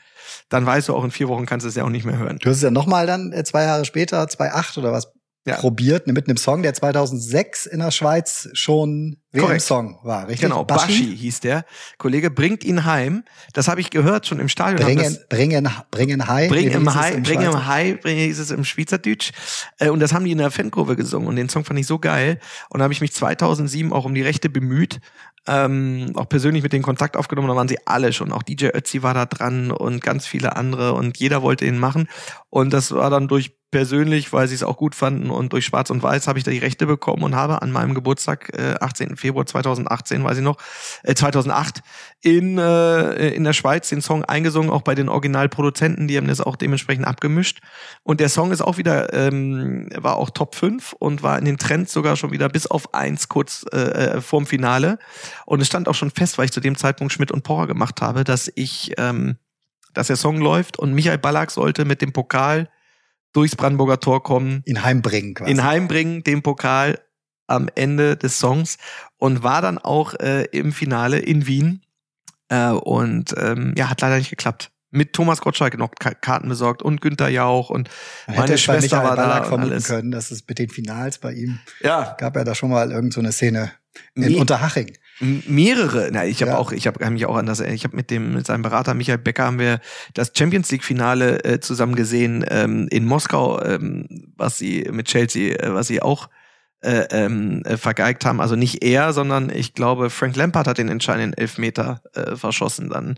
[0.50, 2.38] Dann weißt du auch, in vier Wochen kannst du es ja auch nicht mehr hören.
[2.42, 5.12] Du hast es ja nochmal dann äh, zwei Jahre später, 2008 oder was,
[5.44, 5.56] Ja.
[5.56, 9.18] probiert, mit einem Song, der 2006 in der Schweiz schon.
[9.32, 10.42] WM-Song war, richtig?
[10.42, 11.66] Genau, Baschi hieß der.
[11.98, 13.24] Kollege bringt ihn heim.
[13.54, 14.86] Das habe ich gehört schon im Stadion.
[14.86, 16.50] Bringen, bringen, bringen High.
[16.50, 19.32] Bring im High, bring im High, bring hieß es im Schweizerdeutsch.
[19.80, 21.28] Äh, Und das haben die in der Fankurve gesungen.
[21.28, 22.40] Und den Song fand ich so geil.
[22.70, 25.00] Und da habe ich mich 2007 auch um die Rechte bemüht.
[25.48, 28.32] Ähm, auch persönlich mit denen Kontakt aufgenommen, da waren sie alle schon.
[28.32, 32.08] Auch DJ Ötzi war da dran und ganz viele andere und jeder wollte ihn machen.
[32.52, 35.90] Und das war dann durch persönlich, weil sie es auch gut fanden und durch Schwarz
[35.90, 39.16] und Weiß habe ich da die Rechte bekommen und habe an meinem Geburtstag, äh, 18.
[39.16, 40.58] Februar 2018, weiß ich noch,
[41.04, 41.82] äh, 2008
[42.22, 46.42] in, äh, in der Schweiz den Song eingesungen, auch bei den Originalproduzenten, die haben das
[46.42, 47.62] auch dementsprechend abgemischt.
[48.04, 51.58] Und der Song ist auch wieder, ähm, war auch Top 5 und war in den
[51.58, 55.00] Trends sogar schon wieder bis auf eins kurz äh, äh, vorm Finale.
[55.46, 58.02] Und es stand auch schon fest, weil ich zu dem Zeitpunkt Schmidt und Pocher gemacht
[58.02, 59.38] habe, dass ich, ähm,
[59.94, 62.70] dass der Song läuft und Michael Ballack sollte mit dem Pokal
[63.34, 65.52] durchs Brandenburger Tor kommen, ihn heimbringen quasi.
[65.52, 67.00] ihn heimbringen, den Pokal
[67.48, 68.78] am Ende des Songs
[69.18, 71.82] und war dann auch äh, im Finale in Wien
[72.50, 74.72] äh, und ähm, ja, hat leider nicht geklappt.
[74.94, 77.90] Mit Thomas Gottschalk noch Ka Karten besorgt und Günther Jauch und
[78.28, 79.88] Man meine hätte es bei Schwester Michael war da Ballack und vermuten alles.
[79.88, 83.14] können, dass es mit den Finals bei ihm ja, gab ja da schon mal irgend
[83.14, 83.72] so eine Szene
[84.16, 84.98] in Me- Unterhaching.
[85.22, 86.10] Mehrere.
[86.12, 86.58] Na, ich habe Ja.
[86.58, 88.94] auch, ich habe hab mich auch an das, ich habe mit dem mit seinem Berater
[88.94, 89.80] Michael Becker haben wir
[90.14, 95.56] das Champions League Finale äh, zusammen gesehen ähm, in Moskau, ähm, was sie mit Chelsea,
[95.56, 96.30] äh, was sie auch
[96.84, 98.42] äh, ähm, äh, vergeigt haben.
[98.42, 103.18] Also nicht er, sondern ich glaube Frank Lampard hat den entscheidenden Elfmeter äh, verschossen dann.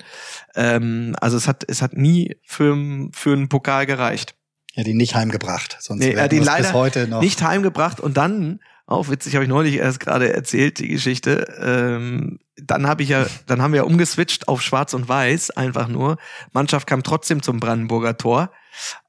[0.56, 2.76] Ähm, also es hat es hat nie für
[3.14, 4.36] für einen Pokal gereicht.
[4.74, 5.78] Ja, die nicht heimgebracht.
[5.80, 7.22] Sonst Nee, er wäre ihn das leider bis heute noch.
[7.22, 11.48] nicht heimgebracht und dann auch witzig habe ich neulich erst gerade erzählt die Geschichte.
[11.60, 15.88] Ähm, dann habe ich ja dann haben wir ja umgeswitcht auf Schwarz und Weiß einfach
[15.88, 16.18] nur.
[16.52, 18.52] Mannschaft kam trotzdem zum Brandenburger Tor.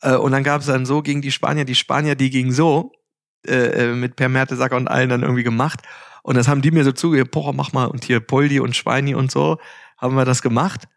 [0.01, 2.93] Äh, und dann gab es dann so gegen die Spanier die Spanier die gingen so
[3.47, 5.81] äh, äh, mit Per Mertesacker und allen dann irgendwie gemacht.
[6.23, 9.15] Und das haben die mir so zugegeben boah mach mal und hier Poldi und Schweini
[9.15, 9.59] und so
[9.99, 10.89] haben wir das gemacht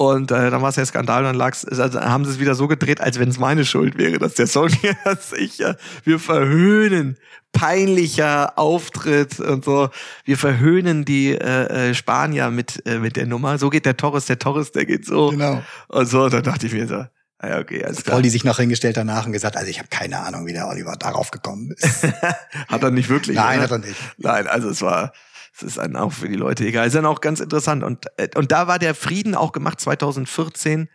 [0.00, 2.54] und äh, dann war es ja Skandal und dann lag's, also haben sie es wieder
[2.54, 7.18] so gedreht, als wenn es meine Schuld wäre, dass der Song ja sicher, wir verhöhnen
[7.52, 9.90] peinlicher Auftritt und so.
[10.24, 13.58] Wir verhöhnen die äh, äh, Spanier mit, äh, mit der Nummer.
[13.58, 15.32] So geht der Torres, der Torres, der geht so.
[15.32, 15.62] Genau.
[15.88, 17.04] Und so, da dachte ich mir so,
[17.40, 18.14] ah ja, okay, alles klar.
[18.14, 20.66] Paul, die sich noch hingestellt danach und gesagt, also ich habe keine Ahnung, wie der
[20.68, 22.04] Oliver darauf gekommen ist.
[22.68, 23.36] Hat er nicht wirklich.
[23.36, 23.64] Nein, oder?
[23.64, 23.96] hat er nicht.
[24.16, 25.12] Nein, also es war,
[25.62, 26.86] es ist dann auch für die Leute egal.
[26.86, 27.82] Ist dann auch ganz interessant.
[27.84, 30.88] Und, äh, und da war der Frieden auch gemacht 2014.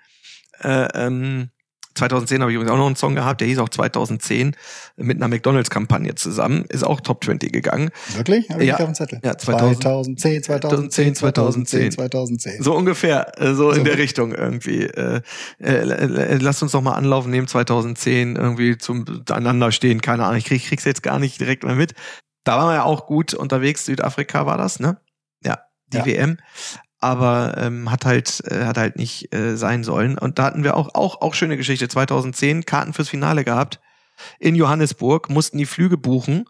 [0.61, 1.49] Äh, ähm,
[1.97, 4.53] 2010 habe ich übrigens auch noch einen Song gehabt, der hieß auch 2010
[4.97, 6.65] mit einer McDonalds-Kampagne zusammen.
[6.67, 7.89] Ist auch Top 20 gegangen.
[8.15, 8.49] Wirklich?
[8.49, 8.75] Hab ich Ja.
[8.75, 9.21] auf dem Zettel.
[9.23, 12.63] Ja, 2000 2010, 2010, 2010, 2010.
[12.63, 13.83] So ungefähr, äh, so in So.
[13.85, 14.83] der Richtung irgendwie.
[14.83, 15.21] Äh,
[15.61, 20.37] äh, äh, lasst uns noch mal Anlauf nehmen 2010 irgendwie zum einander stehen, keine Ahnung.
[20.37, 21.93] Ich krieg, krieg's jetzt gar nicht direkt mal mit.
[22.45, 23.85] Da waren wir ja auch gut unterwegs.
[23.85, 24.97] Südafrika war das, ne?
[25.43, 26.05] Ja, die Ja.
[26.05, 26.37] WM.
[26.99, 30.17] aber ähm, hat halt äh, hat halt nicht äh, sein sollen.
[30.17, 31.87] Und da hatten wir auch auch auch schöne Geschichte.
[31.87, 33.79] 2010 Karten fürs Finale gehabt
[34.39, 36.45] in Johannesburg, mussten die Flüge buchen.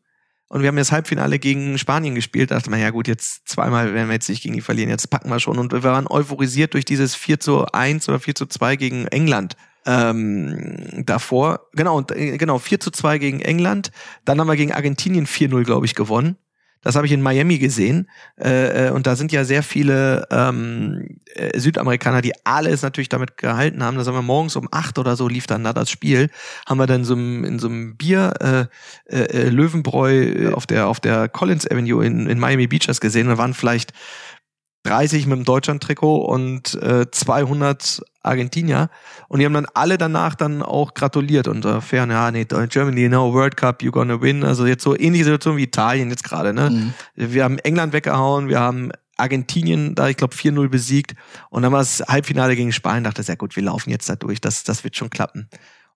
[0.47, 2.51] Und wir haben das Halbfinale gegen Spanien gespielt.
[2.51, 5.09] Da dachte man, ja gut, jetzt zweimal werden wir jetzt nicht gegen die verlieren, jetzt
[5.09, 5.57] packen wir schon.
[5.57, 9.57] Und wir waren euphorisiert durch dieses 4 zu 1 oder 4 zu 2 gegen England.
[9.85, 13.91] Ähm, davor, genau, und, äh, genau, 4 zu 2 gegen England.
[14.25, 16.37] Dann haben wir gegen Argentinien 4-0, glaube ich, gewonnen.
[16.85, 18.07] Das habe ich in Miami gesehen.
[18.39, 23.37] Äh, äh, und da sind ja sehr viele ähm, äh, Südamerikaner, die alles natürlich damit
[23.37, 23.97] gehalten haben.
[23.97, 26.29] Da haben wir morgens um acht oder so lief dann da das Spiel.
[26.67, 28.69] Haben wir dann so in so einem Bier
[29.09, 33.29] äh, äh, Löwenbräu auf der auf der Collins Avenue in, in Miami Beach das gesehen.
[33.29, 33.91] Da waren vielleicht
[34.85, 38.89] 30 mit dem Deutschland-Trikot und äh, 200 Argentinier.
[39.27, 43.01] Und die haben dann alle danach dann auch gratuliert und äh, fair, ja, nee, Germany,
[43.01, 44.43] you know, World Cup, you gonna win.
[44.43, 46.69] Also jetzt so ähnliche Situation wie Italien jetzt gerade, ne?
[46.69, 46.93] Mhm.
[47.15, 51.15] Wir haben England weggehauen, wir haben Argentinien da, ich glaube, 4-0 besiegt.
[51.49, 54.39] Und dann war es Halbfinale gegen Spanien, dachte, sehr gut, wir laufen jetzt da durch,
[54.39, 55.49] das, das wird schon klappen.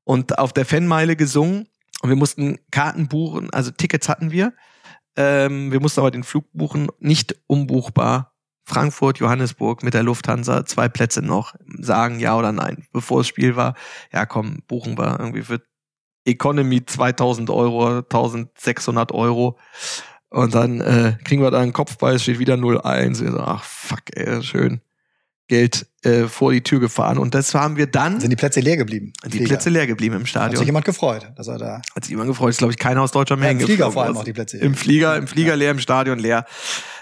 [0.03, 1.67] Und auf der Fanmeile gesungen
[2.01, 4.53] und wir mussten Karten buchen, also Tickets hatten wir.
[5.15, 8.33] Ähm, wir mussten aber den Flug buchen, nicht umbuchbar
[8.69, 12.85] Frankfurt, Johannesburg mit der Lufthansa, zwei Plätze noch, sagen ja oder nein.
[12.93, 13.73] Bevor das Spiel war,
[14.13, 15.59] ja komm, buchen wir irgendwie für
[16.23, 19.57] Economy 2000 Euro, 1600 Euro.
[20.29, 23.21] Und dann äh, kriegen wir da einen Kopfball, es steht wieder 0-1.
[23.21, 24.81] Wir so, ach fuck, ey, schön.
[25.47, 27.17] Geld äh, vor die Tür gefahren.
[27.17, 28.19] Und das haben wir dann.
[28.19, 29.13] Sind die Plätze leer geblieben?
[29.25, 29.45] Die Flieger.
[29.47, 30.51] Plätze leer geblieben im Stadion.
[30.51, 31.81] Hat sich jemand gefreut, dass er da.
[31.95, 32.51] Hat sich jemand gefreut.
[32.51, 33.61] Ist, glaube ich, keiner aus deutscher Menge.
[33.61, 34.59] Ja, Im Flieger vor allem auch die Plätze.
[34.59, 35.55] Im Flieger, im Flieger ja.
[35.55, 36.45] leer, im Stadion leer.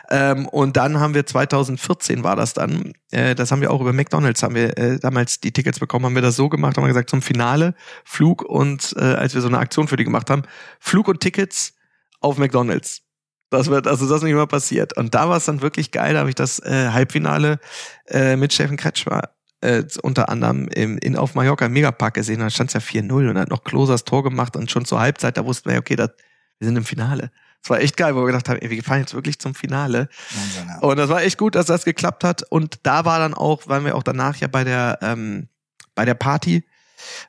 [0.10, 3.92] Ähm, und dann haben wir 2014 war das dann, äh, das haben wir auch über
[3.92, 6.90] McDonalds, haben wir äh, damals die Tickets bekommen, haben wir das so gemacht, haben wir
[6.90, 10.44] gesagt, zum Finale Flug und äh, als wir so eine Aktion für die gemacht haben,
[10.80, 11.74] Flug und Tickets
[12.22, 13.02] auf McDonalds.
[13.50, 14.98] Das wird, also das ist nicht immer passiert.
[14.98, 17.60] Und da war es dann wirklich geil, da habe ich das äh, Halbfinale
[18.08, 19.30] äh, mit Steffen Kretschmer
[19.62, 22.40] äh, unter anderem im, in, auf Mallorca im Megapark gesehen.
[22.40, 25.38] Da stand es ja 4-0 und hat noch Klosers Tor gemacht und schon zur Halbzeit,
[25.38, 26.12] da wussten wir, okay, das,
[26.60, 27.32] wir sind im Finale.
[27.68, 30.08] Das war echt geil, wo wir gedacht haben, ey, wir fahren jetzt wirklich zum Finale.
[30.32, 30.80] Wahnsinn, ja.
[30.80, 32.44] Und das war echt gut, dass das geklappt hat.
[32.44, 35.50] Und da war dann auch, waren wir auch danach ja bei der, ähm,
[35.94, 36.64] bei der Party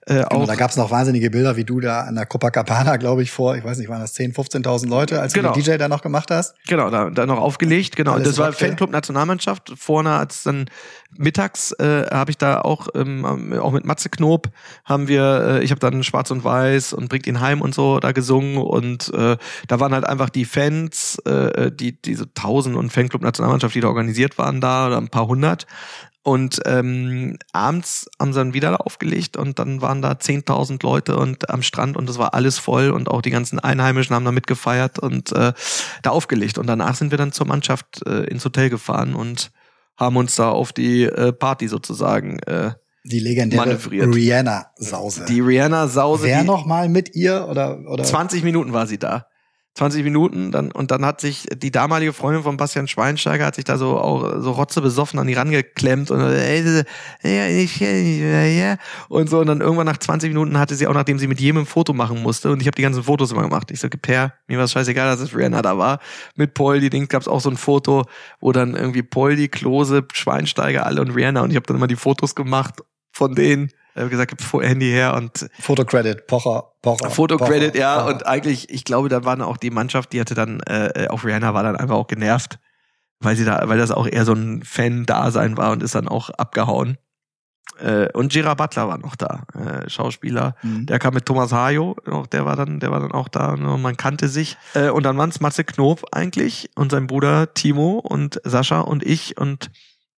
[0.07, 3.23] äh, genau, da gab es noch wahnsinnige Bilder, wie du da an der Copacabana, glaube
[3.23, 5.53] ich, vor, ich weiß nicht, waren das 10.000, 15.000 Leute, als genau.
[5.53, 6.55] du den DJ da noch gemacht hast?
[6.67, 8.13] Genau, da, da noch aufgelegt, genau.
[8.13, 9.73] Alles das war Fanclub Nationalmannschaft.
[9.77, 10.67] Vorne als dann
[11.17, 14.49] mittags äh, habe ich da auch, ähm, auch mit Matze Knob
[14.85, 17.99] haben wir, äh, ich habe dann Schwarz und Weiß und Bringt ihn heim und so
[18.01, 22.91] da gesungen und äh, da waren halt einfach die Fans, äh, die diese Tausend und
[22.91, 25.67] Fanclub Nationalmannschaft, die da organisiert waren da, oder ein paar hundert
[26.29, 31.49] und ähm, abends haben sie dann wieder aufgelegt und dann waren da 10.000 Leute und
[31.49, 34.99] am Strand und das war alles voll und auch die ganzen Einheimischen haben da mitgefeiert
[34.99, 35.55] und äh,
[36.03, 36.59] da aufgelegt.
[36.59, 39.51] Und danach sind wir dann zur Mannschaft äh, ins Hotel gefahren und
[39.97, 42.73] haben uns da auf die äh, Party sozusagen äh,
[43.05, 45.25] die legendäre Rihanna-Sause.
[45.31, 46.25] Die Rihanna-Sause.
[46.25, 48.05] Wer noch mal mit ihr oder, oder?
[48.05, 49.29] 20 Minuten war sie da.
[49.79, 53.65] 20 Minuten dann und dann hat sich die damalige Freundin von Bastian Schweinsteiger hat sich
[53.65, 58.77] da so auch so rotze besoffen an die rangeklemmt und äh, ich, ja,
[59.09, 61.59] und so und dann irgendwann nach 20 Minuten hatte sie auch nachdem sie mit jedem
[61.59, 63.71] ein Foto machen musste und ich habe die ganzen Fotos immer gemacht.
[63.71, 66.01] Ich so Per, mir war es scheißegal, dass es Rihanna da war.
[66.35, 68.05] Mit Paul, die Ding gab es auch so ein Foto,
[68.41, 71.87] wo dann irgendwie Paul, die Klose, Schweinsteiger alle und Rihanna und ich habe dann immer
[71.87, 77.11] die Fotos gemacht von denen er hat gesagt, Handy her und Fotocredit, Pocher, Pocher.
[77.11, 78.01] Fotocredit, ja.
[78.01, 78.15] Pocher.
[78.15, 81.55] Und eigentlich, ich glaube, da waren auch die Mannschaft, die hatte dann, äh, auch Rihanna
[81.55, 82.59] war dann einfach auch genervt,
[83.21, 86.31] weil sie da, weil das auch eher so ein Fan-Dasein war und ist dann auch
[86.31, 86.99] abgehauen.
[87.81, 90.55] Äh, und Gerard Butler war noch da, äh, Schauspieler.
[90.63, 90.87] Mhm.
[90.87, 91.97] Der kam mit Thomas Hajo,
[92.33, 93.53] der war dann, der war dann auch da.
[93.53, 94.57] Und man kannte sich.
[94.75, 99.05] Äh, und dann waren es Matze Knob eigentlich und sein Bruder Timo und Sascha und
[99.05, 99.71] ich und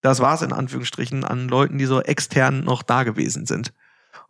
[0.02, 3.72] das war es in Anführungsstrichen an Leuten, die so extern noch da gewesen sind.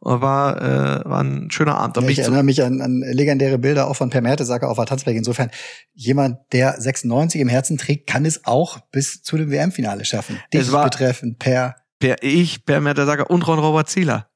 [0.03, 1.96] War, äh, war ein schöner Abend.
[1.98, 5.14] Ja, ich erinnere mich an, an legendäre Bilder auch von Per Mertesacker auf der Tanzberg.
[5.14, 5.51] Insofern,
[5.92, 10.40] jemand, der 96 im Herzen trägt, kann es auch bis zu dem WM-Finale schaffen.
[10.55, 11.76] Dich es war betreffend Per.
[11.98, 14.28] Per ich, Per Mertesacker und Ron Robert Zieler.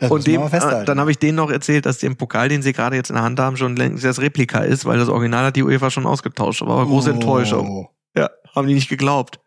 [0.00, 0.40] Das und dem,
[0.86, 3.22] dann habe ich denen noch erzählt, dass dem Pokal, den sie gerade jetzt in der
[3.22, 6.62] Hand haben, schon längst das Replika ist, weil das Original hat die UEFA schon ausgetauscht.
[6.62, 7.14] Aber große oh.
[7.14, 7.88] Enttäuschung.
[8.16, 9.38] Ja, haben die nicht geglaubt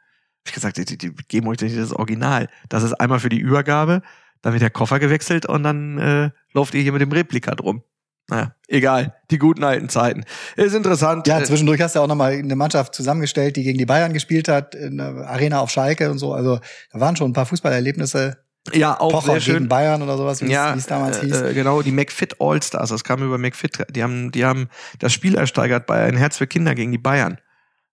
[0.45, 2.49] ich gesagt, die, die geben euch nicht das Original.
[2.69, 4.01] Das ist einmal für die Übergabe,
[4.44, 7.82] dann wird der Koffer gewechselt und dann äh, lauft ihr hier mit dem Replika drum.
[8.30, 9.16] Naja, egal.
[9.32, 10.24] Die guten alten Zeiten.
[10.56, 11.28] Ist interessant.
[11.28, 14.76] Ja, zwischendurch hast du auch nochmal eine Mannschaft zusammengestellt, die gegen die Bayern gespielt hat,
[14.76, 16.34] in der Arena auf Schalke und so.
[16.34, 16.60] Also
[16.91, 18.38] da waren schon ein paar Fußballerlebnisse.
[18.72, 19.54] Ja, auch Pocher sehr schön.
[19.56, 21.41] gegen Bayern oder sowas, wie ja, es damals hieß.
[21.41, 23.86] Äh, genau, die McFit All-Stars, das kam über McFit.
[23.94, 24.70] Die haben, die haben
[25.00, 27.39] das Spiel ersteigert bei Ein Herz für Kinder gegen die Bayern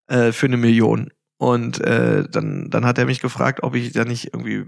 [0.07, 1.11] äh, für eine Million.
[1.38, 4.66] Und äh, dann, dann hat er mich gefragt, ob ich da nicht irgendwie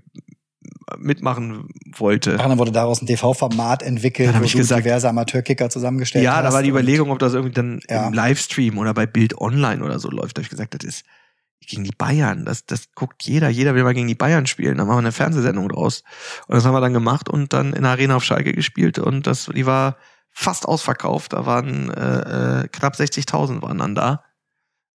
[0.99, 2.37] mitmachen wollte.
[2.39, 6.37] Ach, dann wurde daraus ein TV-Format entwickelt, wo ich du gesagt- diverse Amateurkicker zusammengestellt Ja,
[6.37, 6.45] hast.
[6.45, 8.07] da war die Überlegung, ob das irgendwie dann Ja.
[8.09, 10.37] im Livestream oder bei Bild Online oder so läuft.
[10.37, 11.05] Da habe ich gesagt, das ist
[11.67, 12.45] gegen die Bayern.
[12.45, 13.49] Das, das guckt jeder.
[13.49, 14.77] Jeder will mal gegen die Bayern spielen.
[14.79, 16.03] Dann machen wir eine Fernsehsendung draus.
[16.49, 18.99] Und das haben wir dann gemacht und dann in der Arena auf Schalke gespielt.
[18.99, 19.97] Und das, die war
[20.33, 21.33] fast ausverkauft.
[21.33, 24.25] Da waren äh, äh, knapp 60.000 waren dann da.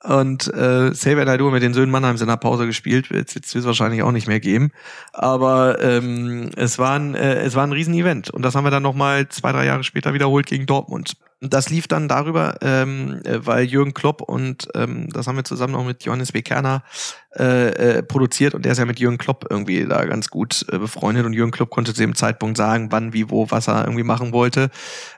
[0.05, 3.11] Und äh, Xavier Naidoo mit den Söhnen Mannheims in der Pause gespielt.
[3.11, 4.70] Wird es wahrscheinlich auch nicht mehr geben.
[5.14, 8.28] Aber ähm, es, war ein, äh, es war ein Riesen-Event.
[8.28, 11.14] Und das haben wir dann nochmal zwei, drei Jahre später wiederholt gegen Dortmund.
[11.40, 15.44] Und das lief dann darüber, ähm, äh, weil Jürgen Klopp und ähm, das haben wir
[15.44, 16.40] zusammen auch mit Johannes B.
[16.40, 16.82] Kerner
[17.38, 20.78] äh, äh, produziert und der ist ja mit Jürgen Klopp irgendwie da ganz gut äh,
[20.78, 24.05] befreundet und Jürgen Klopp konnte zu dem Zeitpunkt sagen, wann, wie, wo, was er irgendwie
[24.05, 24.70] machen wollte.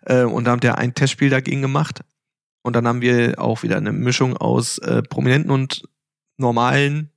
[0.04, 2.00] Äh, und da haben der ein Testspiel dagegen gemacht.
[2.66, 5.84] Und dann haben wir auch wieder eine Mischung aus äh, Prominenten und
[6.36, 7.12] normalen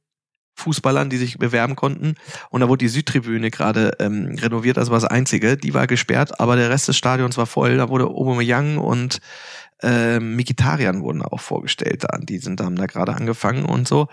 [0.60, 2.14] Fußballern, die sich bewerben konnten.
[2.52, 5.58] Und da wurde die Südtribüne gerade ähm, renoviert, das war das Einzige.
[5.58, 7.78] Die war gesperrt, aber der Rest des Stadions war voll.
[7.78, 9.22] Da wurde Aubameyang und
[9.82, 12.06] ähm, Mikitarian wurden auch vorgestellt.
[12.20, 14.08] Die sind, haben da gerade angefangen und so.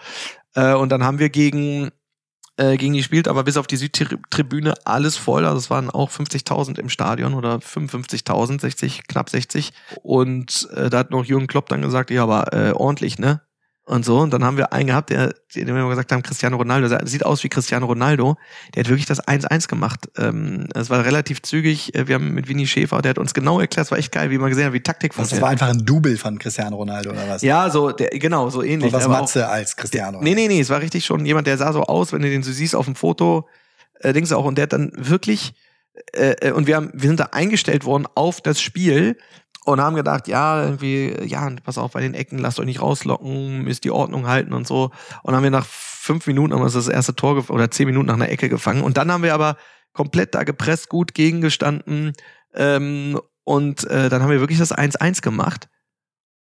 [0.54, 1.90] Äh, und dann haben wir gegen
[2.56, 5.44] äh, gegen die gespielt, aber bis auf die Südtribüne alles voll.
[5.44, 9.72] Also es waren auch 50.000 im Stadion oder 55.000, 60, knapp 60.
[10.02, 13.40] Und äh, da hat noch Jürgen Klopp dann gesagt, ja, aber äh, ordentlich, ne?
[13.88, 16.88] Und so, und dann haben wir einen gehabt, der, den wir gesagt haben, Cristiano Ronaldo,
[16.88, 18.36] der sieht aus wie Cristiano Ronaldo,
[18.74, 20.08] der hat wirklich das 1-1 gemacht.
[20.18, 23.60] Ähm, es war relativ zügig, Äh, wir haben mit Winnie Schäfer, der hat uns genau
[23.60, 25.42] erklärt, es war echt geil, wie man gesehen hat, wie Taktik Was, das funktioniert.
[25.60, 27.42] war einfach ein Double von Cristiano Ronaldo oder was?
[27.42, 28.86] Ja, so, der, genau, so ähnlich.
[28.92, 30.18] Und was aber auch- Matze als Cristiano.
[30.20, 32.42] Nee, nee, nee, es war richtig schon jemand, der sah so aus, wenn du den
[32.42, 33.48] so siehst auf dem Foto,
[34.00, 35.54] äh, denkst du auch, und der hat dann wirklich,
[36.12, 39.16] äh, äh, und wir haben, wir sind da eingestellt worden auf das Spiel
[39.66, 43.64] und haben gedacht, ja, irgendwie, ja, pass auf bei den Ecken, lasst euch nicht rauslocken,
[43.64, 44.92] müsst die Ordnung halten und so.
[45.24, 48.14] Und haben wir nach fünf Minuten haben wir das erste Tor oder zehn Minuten nach
[48.14, 48.82] einer Ecke gefangen.
[48.82, 49.56] Und dann haben wir aber
[49.92, 52.12] komplett da gepresst, gut gegengestanden.
[52.54, 55.68] Ähm, und äh, dann haben wir wirklich das 1-1 gemacht.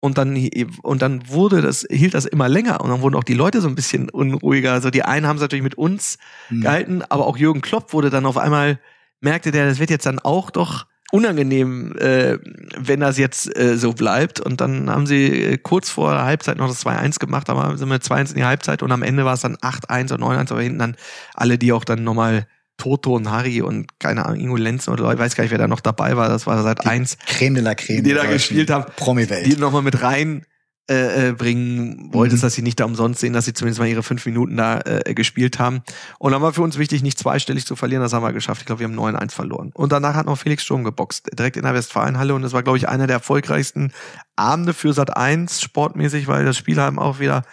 [0.01, 0.35] Und dann,
[0.81, 3.69] und dann wurde das, hielt das immer länger und dann wurden auch die Leute so
[3.69, 4.73] ein bisschen unruhiger.
[4.73, 6.17] Also die einen haben es natürlich mit uns
[6.49, 6.59] Hm.
[6.59, 8.81] gehalten, aber auch Jürgen Klopp wurde dann auf einmal,
[9.21, 12.39] merkte der, das wird jetzt dann auch doch unangenehm, äh,
[12.75, 14.39] wenn das jetzt äh, so bleibt.
[14.39, 17.87] Und dann haben sie äh, kurz vor der Halbzeit noch das 2-1 gemacht, aber sind
[17.89, 20.61] wir 2-1 in die Halbzeit und am Ende war es dann 8-1 oder 9-1, aber
[20.63, 20.95] hinten dann
[21.35, 22.47] alle, die auch dann nochmal
[22.77, 25.67] Toto und Harry und keine Ahnung, Ingo Lenzen oder ich weiß gar nicht, wer da
[25.67, 28.03] noch dabei war, das war seit 1, Creme de la Creme.
[28.03, 29.59] die da gespielt haben, die Promi-Welt.
[29.59, 30.47] nochmal mit rein
[30.89, 32.45] äh, äh, bringen wolltest, Mhm.
[32.45, 35.13] dass sie nicht da umsonst sehen, dass sie zumindest mal ihre fünf Minuten da äh,
[35.13, 35.81] gespielt haben.
[36.19, 38.61] Und dann war für uns wichtig, nicht zweistellig zu verlieren, das haben wir geschafft.
[38.61, 39.71] Ich glaube, wir haben 9-1 verloren.
[39.73, 42.35] Und danach hat noch Felix Sturm geboxt, direkt in der Westfalenhalle.
[42.35, 43.93] Und das war, glaube ich, einer der erfolgreichsten
[44.35, 47.43] Abende für Sat 1 sportmäßig, weil das Spiel haben auch wieder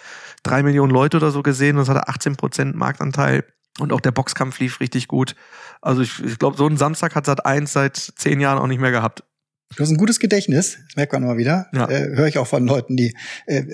[0.42, 3.44] drei Millionen Leute oder so gesehen und es hatte 18 Prozent Marktanteil.
[3.78, 5.36] Und auch der Boxkampf lief richtig gut.
[5.80, 8.80] Also ich, ich glaube, so einen Samstag hat Sat 1 seit zehn Jahren auch nicht
[8.80, 9.22] mehr gehabt.
[9.76, 11.68] Du hast ein gutes Gedächtnis, das merkt man immer wieder.
[11.72, 11.88] Ja.
[11.88, 13.14] Äh, Höre ich auch von Leuten, die
[13.46, 13.64] äh,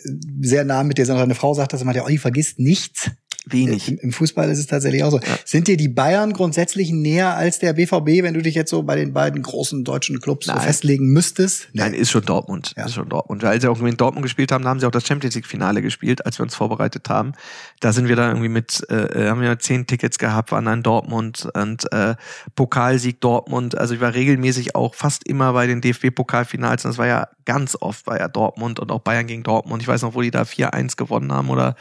[0.42, 1.16] sehr nah mit dir sind.
[1.16, 3.10] Deine Frau sagt das immer, der Olli vergisst nichts.
[3.48, 3.88] Wenig.
[3.88, 5.20] Im, Im Fußball ist es tatsächlich auch so.
[5.44, 8.96] Sind dir die Bayern grundsätzlich näher als der BVB, wenn du dich jetzt so bei
[8.96, 11.68] den beiden großen deutschen Clubs so festlegen müsstest?
[11.72, 12.74] Nein, ist schon Dortmund.
[12.76, 12.86] Ja.
[12.86, 13.44] Ist schon Dortmund.
[13.44, 16.26] Weil sie auch in Dortmund gespielt haben, haben sie auch das Champions League Finale gespielt,
[16.26, 17.32] als wir uns vorbereitet haben.
[17.80, 21.48] Da sind wir dann irgendwie mit, äh, haben wir zehn Tickets gehabt, waren dann Dortmund
[21.54, 22.14] und äh,
[22.54, 23.76] Pokalsieg Dortmund.
[23.76, 27.76] Also ich war regelmäßig auch fast immer bei den DFB-Pokalfinals und das war ja ganz
[27.80, 29.80] oft war ja Dortmund und auch Bayern gegen Dortmund.
[29.80, 31.76] Ich weiß noch, wo die da 4-1 gewonnen haben oder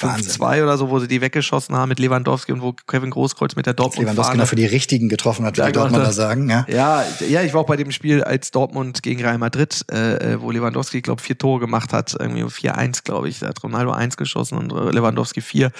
[0.00, 0.40] Wahnsinn.
[0.40, 3.66] 5-2 oder so, wo sie die weggeschossen haben mit Lewandowski und wo Kevin Großkreuz mit
[3.66, 6.14] der Dortmund Lewandowski noch für die Richtigen getroffen hat, die Dortmunder gemacht hat.
[6.14, 6.48] sagen.
[6.48, 6.66] Ja.
[6.68, 10.40] ja, ja, ich war auch bei dem Spiel als Dortmund gegen Real Madrid, äh, äh,
[10.40, 13.40] wo Lewandowski, glaube vier Tore gemacht hat, irgendwie 4-1, glaube ich.
[13.40, 14.92] Da hat Ronaldo 1 geschossen und äh,
[15.38, 15.72] Lewandowski 4.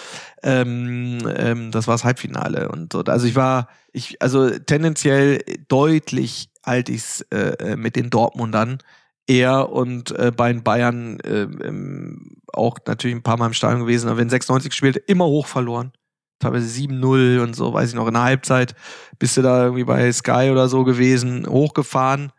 [0.43, 2.69] Ähm, ähm, das war das Halbfinale.
[2.69, 3.01] Und so.
[3.01, 8.79] Also ich war, ich, also tendenziell deutlich halte ich es äh, mit den Dortmundern
[9.27, 13.83] eher und äh, bei den Bayern äh, ähm, auch natürlich ein paar Mal im Stadion
[13.83, 15.93] gewesen, aber wenn 96 gespielt, immer hoch verloren.
[16.41, 18.75] Teilweise 7-0 und so, weiß ich noch, in der Halbzeit
[19.19, 22.33] bist du da irgendwie bei Sky oder so gewesen, hochgefahren.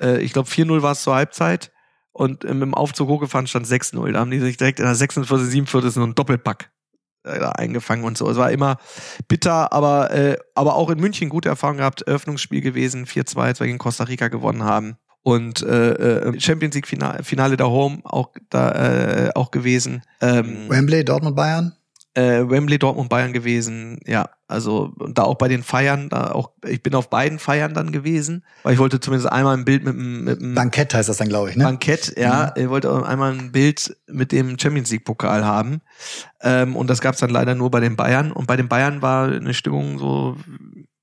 [0.00, 1.71] Äh, ich glaube 4-0 war es zur Halbzeit
[2.12, 4.12] und äh, mit dem Aufzug hochgefahren stand 6-0.
[4.12, 6.70] Da haben die sich direkt in der 46, 47 so einen Doppelpack
[7.24, 8.28] äh, eingefangen und so.
[8.28, 8.78] Es war immer
[9.28, 12.02] bitter, aber, äh, aber auch in München gute Erfahrung gehabt.
[12.02, 14.96] Eröffnungsspiel gewesen, 4-2, als wir gegen Costa Rica gewonnen haben.
[15.24, 20.02] Und äh, äh, Champions League Finale, Finale da Home auch da äh, auch gewesen.
[20.20, 21.76] Ähm, Wembley, Dortmund, Bayern.
[22.14, 24.28] Äh, Wembley, Dortmund, Bayern gewesen, ja.
[24.46, 28.44] Also da auch bei den Feiern, da auch, ich bin auf beiden Feiern dann gewesen,
[28.64, 31.28] weil ich wollte zumindest einmal ein Bild mit dem, mit dem Bankett heißt das dann,
[31.28, 31.64] glaube ich, ne?
[31.64, 32.52] Bankett, ja.
[32.54, 32.62] Mhm.
[32.62, 35.80] Ich wollte auch einmal ein Bild mit dem Champions League Pokal haben.
[36.42, 38.30] Ähm, und das gab es dann leider nur bei den Bayern.
[38.30, 40.36] Und bei den Bayern war eine Stimmung so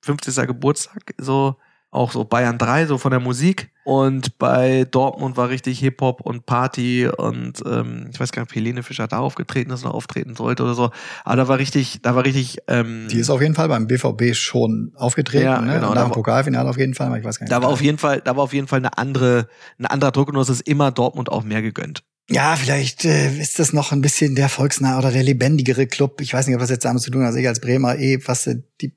[0.01, 0.45] 50.
[0.45, 1.55] Geburtstag, so
[1.91, 3.71] auch so Bayern 3, so von der Musik.
[3.83, 8.55] Und bei Dortmund war richtig Hip-Hop und Party und ähm, ich weiß gar nicht, ob
[8.55, 10.91] Helene Fischer da aufgetreten ist oder auftreten sollte oder so.
[11.23, 12.59] Aber da war richtig, da war richtig.
[12.67, 15.79] Ähm, Die ist auf jeden Fall beim BVB schon aufgetreten, ja, ne?
[15.79, 17.51] Nach dem Pokalfinale auf jeden Fall, ich weiß gar nicht.
[17.51, 19.47] Da war auf jeden Fall, da war auf jeden Fall eine andere,
[19.79, 22.03] ein anderer Druck und es ist immer Dortmund auch mehr gegönnt.
[22.29, 26.21] Ja, vielleicht äh, ist das noch ein bisschen der volksnah oder der lebendigere Club.
[26.21, 28.19] Ich weiß nicht, ob das jetzt damit zu tun hat, dass ich als Bremer eh
[28.19, 28.47] fast
[28.81, 28.93] die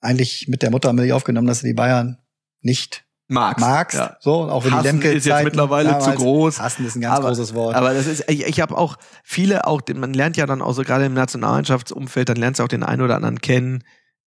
[0.00, 2.18] eigentlich mit der Muttermilch aufgenommen, dass die Bayern
[2.60, 3.60] nicht magst.
[3.60, 4.16] magst ja.
[4.20, 6.60] So, auch wenn Hassen die Lemke ist jetzt mittlerweile zu groß.
[6.60, 7.74] Hassen ist ein ganz aber, großes Wort.
[7.74, 10.82] Aber das ist, ich, ich habe auch viele, auch man lernt ja dann auch so
[10.82, 13.84] gerade im Nationalmannschaftsumfeld, dann lernst du auch den einen oder anderen kennen.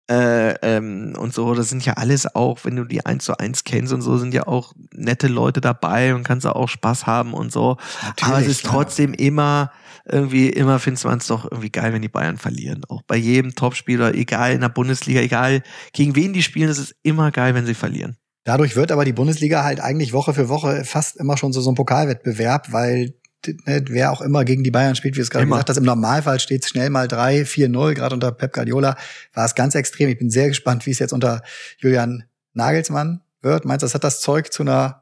[0.10, 3.64] Äh, ähm, und so, das sind ja alles auch, wenn du die eins zu eins
[3.64, 7.36] kennst und so, sind ja auch nette Leute dabei und kannst da auch Spaß haben
[7.36, 7.78] und so.
[8.02, 9.20] Natürlich, Aber es ist trotzdem ja.
[9.20, 9.72] immer,
[10.06, 12.82] irgendwie, immer findest man es doch irgendwie geil, wenn die Bayern verlieren.
[12.90, 15.62] Auch bei jedem Topspieler, egal in der Bundesliga, egal
[15.94, 18.18] gegen wen die spielen, es ist immer geil, wenn sie verlieren.
[18.46, 21.70] Dadurch wird aber die Bundesliga halt eigentlich Woche für Woche fast immer schon so, so
[21.70, 23.14] ein Pokalwettbewerb, weil
[23.48, 26.40] ne, wer auch immer gegen die Bayern spielt, wie es gerade gesagt hast, im Normalfall
[26.40, 28.98] steht es schnell mal 3, 4-0, gerade unter Pep Guardiola
[29.34, 30.10] war es ganz extrem.
[30.10, 31.42] Ich bin sehr gespannt, wie es jetzt unter
[31.78, 33.66] Julian Nagelsmann wird.
[33.66, 35.02] Meinst du, das hat das Zeug zu einer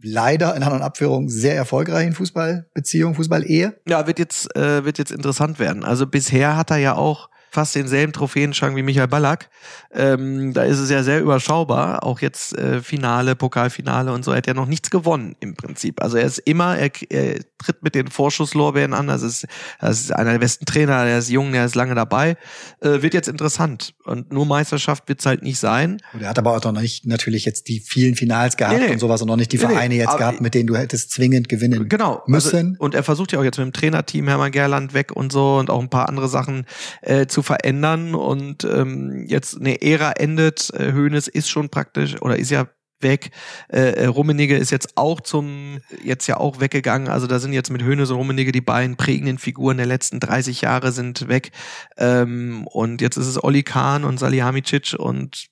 [0.00, 3.80] leider in anderen Abführungen sehr erfolgreichen Fußballbeziehung, Fußballehe?
[3.88, 5.84] Ja, wird jetzt, äh, wird jetzt interessant werden.
[5.84, 9.48] Also bisher hat er ja auch fast denselben Trophäenschrank wie Michael Ballack.
[9.92, 12.04] Ähm, da ist es ja sehr überschaubar.
[12.04, 14.32] Auch jetzt äh, Finale, Pokalfinale und so.
[14.32, 16.02] Er hat ja noch nichts gewonnen im Prinzip.
[16.02, 19.06] Also er ist immer, er, er tritt mit den Vorschusslorbeeren an.
[19.06, 19.46] Das ist,
[19.80, 21.04] das ist einer der besten Trainer.
[21.04, 22.36] Der ist jung, der ist lange dabei.
[22.80, 23.94] Äh, wird jetzt interessant.
[24.04, 26.02] Und nur Meisterschaft wird es halt nicht sein.
[26.12, 28.92] Und er hat aber auch noch nicht natürlich jetzt die vielen Finals gehabt nee, nee.
[28.92, 31.48] und sowas und noch nicht die Vereine nee, jetzt gehabt, mit denen du hättest zwingend
[31.48, 32.68] gewinnen genau, also müssen.
[32.72, 35.56] Also, und er versucht ja auch jetzt mit dem Trainerteam Hermann Gerland weg und so
[35.56, 36.66] und auch ein paar andere Sachen
[37.02, 40.70] äh, zu verändern und ähm, jetzt eine Ära endet.
[40.74, 42.66] Äh, Hoeneß ist schon praktisch oder ist ja
[43.00, 43.30] weg.
[43.68, 47.08] Äh, äh, Rummenigge ist jetzt auch zum, jetzt ja auch weggegangen.
[47.08, 50.62] Also da sind jetzt mit Höhnes und Rummenigge die beiden prägenden Figuren der letzten 30
[50.62, 51.52] Jahre sind weg.
[51.96, 55.48] Ähm, und jetzt ist es Oli Kahn und Salihamidzic und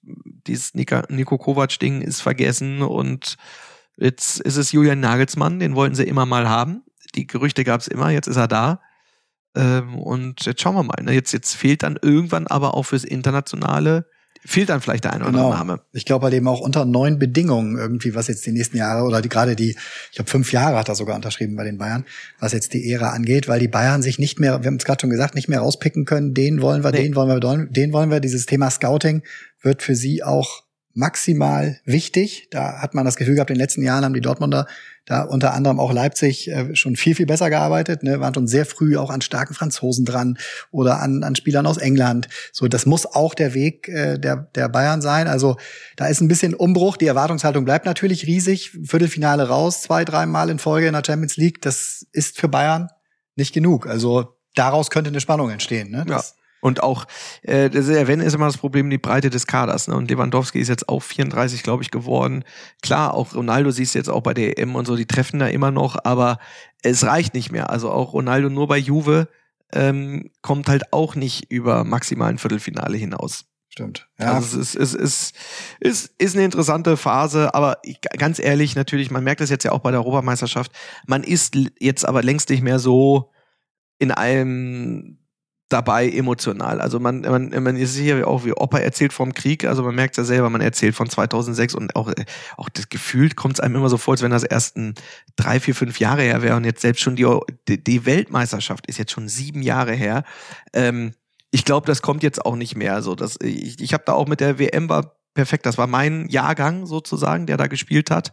[0.46, 3.36] dieses Nika, Nico Kovac-Ding ist vergessen und
[3.96, 6.82] jetzt ist es Julian Nagelsmann, den wollten sie immer mal haben.
[7.14, 8.80] Die Gerüchte gab es immer, jetzt ist er da.
[9.54, 11.02] Ähm, und jetzt schauen wir mal.
[11.02, 11.12] Ne?
[11.12, 14.06] Jetzt, jetzt fehlt dann irgendwann aber auch fürs Internationale
[14.46, 15.50] fehlt dann vielleicht der eine oder genau.
[15.50, 15.80] andere Name.
[15.92, 19.22] Ich glaube halt eben auch unter neuen Bedingungen irgendwie, was jetzt die nächsten Jahre oder
[19.22, 22.04] die, gerade die, ich glaube fünf Jahre hat er sogar unterschrieben bei den Bayern,
[22.38, 25.00] was jetzt die Ära angeht, weil die Bayern sich nicht mehr, wir haben es gerade
[25.00, 27.02] schon gesagt, nicht mehr rauspicken können, den wollen wir, nee.
[27.02, 28.20] den wollen wir, den wollen wir.
[28.20, 29.22] Dieses Thema Scouting
[29.62, 30.63] wird für sie auch
[30.94, 32.48] maximal wichtig.
[32.50, 34.66] Da hat man das Gefühl gehabt, in den letzten Jahren haben die Dortmunder
[35.04, 38.64] da unter anderem auch Leipzig äh, schon viel, viel besser gearbeitet, ne, waren schon sehr
[38.64, 40.38] früh auch an starken Franzosen dran
[40.70, 42.28] oder an, an Spielern aus England.
[42.52, 45.28] So, das muss auch der Weg äh, der, der Bayern sein.
[45.28, 45.56] Also
[45.96, 46.96] da ist ein bisschen Umbruch.
[46.96, 48.70] Die Erwartungshaltung bleibt natürlich riesig.
[48.70, 51.60] Viertelfinale raus, zwei, dreimal in Folge in der Champions League.
[51.60, 52.88] Das ist für Bayern
[53.36, 53.86] nicht genug.
[53.86, 55.90] Also daraus könnte eine Spannung entstehen.
[55.90, 56.04] Ne?
[56.06, 56.43] Das, ja.
[56.64, 57.04] Und auch,
[57.42, 59.86] äh, das ist, wenn ist immer das Problem die Breite des Kaders.
[59.86, 59.96] Ne?
[59.96, 62.42] Und Lewandowski ist jetzt auch 34, glaube ich, geworden.
[62.80, 65.46] Klar, auch Ronaldo siehst du jetzt auch bei der EM und so, die treffen da
[65.46, 66.38] immer noch, aber
[66.82, 67.68] es reicht nicht mehr.
[67.68, 69.28] Also auch Ronaldo nur bei Juve
[69.74, 73.44] ähm, kommt halt auch nicht über maximalen Viertelfinale hinaus.
[73.68, 74.08] Stimmt.
[74.18, 74.32] Ja.
[74.32, 75.36] Also es ist, es ist,
[75.80, 79.72] ist, ist eine interessante Phase, aber ich, ganz ehrlich, natürlich, man merkt das jetzt ja
[79.72, 80.72] auch bei der Europameisterschaft,
[81.06, 83.32] man ist jetzt aber längst nicht mehr so
[83.98, 85.18] in allem
[85.68, 86.80] dabei emotional.
[86.80, 90.16] Also man, man, man ist hier auch wie Opa erzählt vom Krieg, also man merkt
[90.16, 92.12] ja selber, man erzählt von 2006 und auch,
[92.56, 94.94] auch das Gefühl kommt es einem immer so vor, als wenn das erst ein
[95.36, 99.12] drei, vier, fünf Jahre her wäre und jetzt selbst schon die, die Weltmeisterschaft ist jetzt
[99.12, 100.24] schon sieben Jahre her.
[100.72, 101.14] Ähm,
[101.50, 103.00] ich glaube, das kommt jetzt auch nicht mehr.
[103.00, 105.66] So, dass ich, ich habe da auch mit der WM war perfekt.
[105.66, 108.32] Das war mein Jahrgang sozusagen, der da gespielt hat.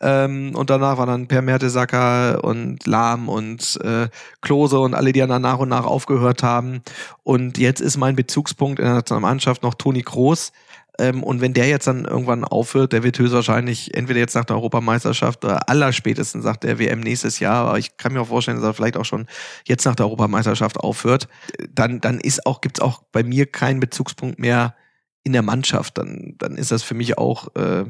[0.00, 4.08] Ähm, und danach waren dann Per Mertesacker und Lahm und äh,
[4.40, 6.82] Klose und alle, die dann nach und nach aufgehört haben.
[7.24, 10.52] Und jetzt ist mein Bezugspunkt in der Nationalmannschaft noch Toni Kroos.
[10.98, 14.56] Ähm, und wenn der jetzt dann irgendwann aufhört, der wird höchstwahrscheinlich entweder jetzt nach der
[14.56, 18.66] Europameisterschaft oder allerspätestens nach der WM nächstes Jahr, aber ich kann mir auch vorstellen, dass
[18.66, 19.26] er vielleicht auch schon
[19.66, 21.28] jetzt nach der Europameisterschaft aufhört,
[21.70, 24.74] dann, dann ist auch, gibt's auch bei mir keinen Bezugspunkt mehr
[25.22, 25.98] in der Mannschaft.
[25.98, 27.84] Dann, dann ist das für mich auch äh,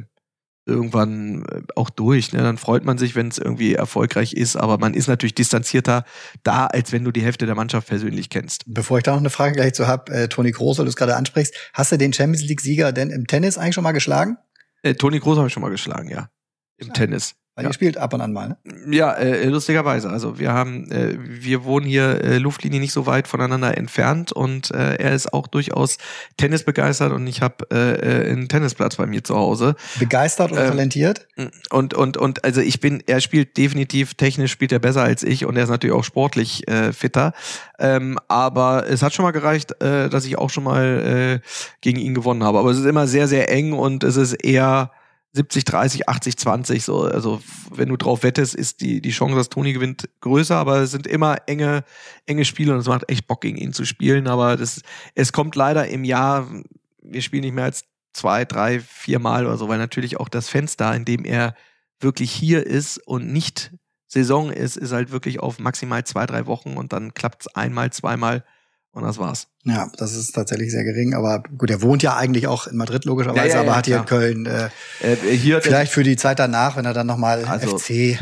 [0.69, 2.33] irgendwann äh, auch durch.
[2.33, 2.43] Ne?
[2.43, 6.05] Dann freut man sich, wenn es irgendwie erfolgreich ist, aber man ist natürlich distanzierter
[6.43, 8.65] da, als wenn du die Hälfte der Mannschaft persönlich kennst.
[8.67, 10.97] Bevor ich da noch eine Frage gleich zu habe, äh, Toni Groß, weil du es
[10.97, 14.37] gerade ansprichst, hast du den Champions League-Sieger denn im Tennis eigentlich schon mal geschlagen?
[14.83, 16.29] Äh, Toni Groß habe ich schon mal geschlagen, ja.
[16.79, 16.93] Im ja.
[16.95, 17.35] Tennis.
[17.59, 17.71] Weil ja.
[17.71, 18.57] ihr spielt ab und an mal, ne?
[18.89, 20.09] Ja, äh, lustigerweise.
[20.09, 24.71] Also wir haben, äh, wir wohnen hier äh, Luftlinie nicht so weit voneinander entfernt und
[24.71, 25.99] äh, er ist auch durchaus
[26.37, 29.75] Tennis begeistert und ich habe äh, äh, einen Tennisplatz bei mir zu Hause.
[29.99, 31.27] Begeistert und ähm, talentiert?
[31.71, 35.45] Und und und also ich bin, er spielt definitiv technisch spielt er besser als ich
[35.45, 37.33] und er ist natürlich auch sportlich äh, fitter.
[37.81, 41.49] Ähm, aber es hat schon mal gereicht, äh, dass ich auch schon mal äh,
[41.81, 42.61] gegen ihn gewonnen habe.
[42.61, 44.93] Aber es ist immer sehr sehr eng und es ist eher
[45.33, 46.85] 70, 30, 80, 20.
[46.85, 50.79] So, also wenn du drauf wettest, ist die, die Chance, dass Toni gewinnt, größer, aber
[50.79, 51.85] es sind immer enge,
[52.27, 54.27] enge Spiele und es macht echt Bock, gegen ihn zu spielen.
[54.27, 54.83] Aber das,
[55.15, 56.49] es kommt leider im Jahr,
[57.03, 60.49] wir spielen nicht mehr als zwei, drei, vier Mal oder so, weil natürlich auch das
[60.49, 61.55] Fenster, in dem er
[62.01, 63.73] wirklich hier ist und nicht
[64.07, 67.93] Saison ist, ist halt wirklich auf maximal zwei, drei Wochen und dann klappt es einmal,
[67.93, 68.45] zweimal
[68.93, 69.49] und das war's.
[69.65, 71.15] Ja, das ist tatsächlich sehr gering.
[71.15, 73.87] Aber gut, er wohnt ja eigentlich auch in Madrid logischerweise, ja, ja, aber ja, hat
[73.87, 74.71] hier in Köln äh,
[75.01, 78.19] äh, hier vielleicht für die Zeit danach, wenn er dann nochmal also, FC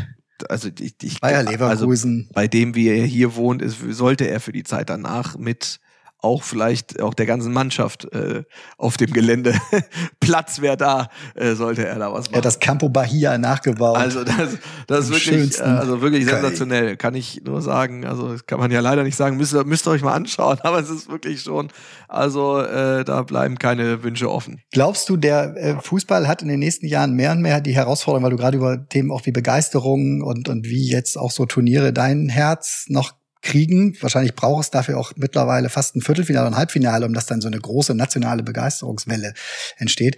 [0.49, 2.21] also ich, ich Bayer Leverkusen.
[2.21, 5.79] Also bei dem, wie er hier wohnt, ist, sollte er für die Zeit danach mit
[6.19, 8.43] auch vielleicht auch der ganzen Mannschaft äh,
[8.77, 9.53] auf dem Gelände
[10.19, 12.33] Platz wäre da, äh, sollte er da was machen.
[12.33, 13.97] Er hat das Campo Bahia nachgebaut.
[13.97, 14.57] Also das,
[14.87, 18.05] das ist wirklich, äh, also wirklich sensationell, kann ich nur sagen.
[18.05, 20.79] Also das kann man ja leider nicht sagen, müsst, müsst ihr euch mal anschauen, aber
[20.79, 21.69] es ist wirklich schon,
[22.07, 24.61] also äh, da bleiben keine Wünsche offen.
[24.71, 28.23] Glaubst du, der äh, Fußball hat in den nächsten Jahren mehr und mehr die Herausforderung,
[28.23, 31.93] weil du gerade über Themen auch wie Begeisterung und, und wie jetzt auch so Turniere
[31.93, 33.13] dein Herz noch
[33.47, 33.95] kriegen.
[34.01, 37.39] Wahrscheinlich braucht es dafür auch mittlerweile fast ein Viertelfinale und ein Halbfinale, um dass dann
[37.39, 39.33] so eine große nationale Begeisterungswelle
[39.77, 40.17] entsteht.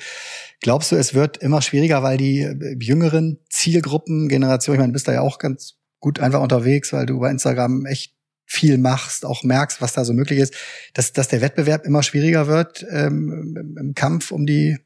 [0.62, 4.94] Glaubst du, es wird immer schwieriger, weil die äh, jüngeren Zielgruppen, Generation, ich meine, du
[4.94, 8.14] bist da ja auch ganz gut einfach unterwegs, weil du bei Instagram echt
[8.46, 10.56] viel machst, auch merkst, was da so möglich ist,
[10.96, 14.78] dass, dass der Wettbewerb immer schwieriger wird ähm, im Kampf um die,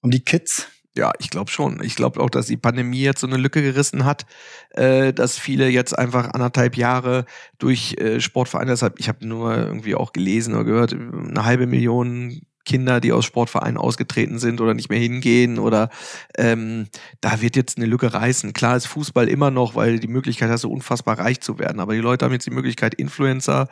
[0.00, 0.66] um die Kids?
[0.96, 1.80] Ja, ich glaube schon.
[1.84, 4.26] Ich glaube auch, dass die Pandemie jetzt so eine Lücke gerissen hat,
[4.70, 7.26] äh, dass viele jetzt einfach anderthalb Jahre
[7.58, 12.40] durch äh, Sportvereine, deshalb, ich habe nur irgendwie auch gelesen oder gehört, eine halbe Million
[12.64, 15.90] Kinder, die aus Sportvereinen ausgetreten sind oder nicht mehr hingehen oder
[16.36, 16.88] ähm,
[17.20, 18.52] da wird jetzt eine Lücke reißen.
[18.52, 21.94] Klar ist Fußball immer noch, weil die Möglichkeit hast, so unfassbar reich zu werden, aber
[21.94, 23.68] die Leute haben jetzt die Möglichkeit, Influencer,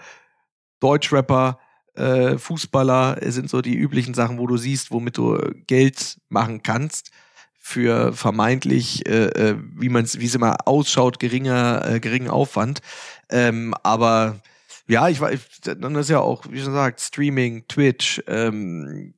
[0.81, 1.59] Deutschrapper,
[1.99, 7.11] äh, Fußballer sind so die üblichen Sachen, wo du siehst, womit du Geld machen kannst
[7.59, 12.81] für vermeintlich, äh, äh wie man es, wie es immer ausschaut, geringer, äh, geringen Aufwand.
[13.31, 14.37] Ähm, aber
[14.89, 19.13] ja, ich weiß, dann ist ja auch, wie schon gesagt, Streaming, Twitch, ähm,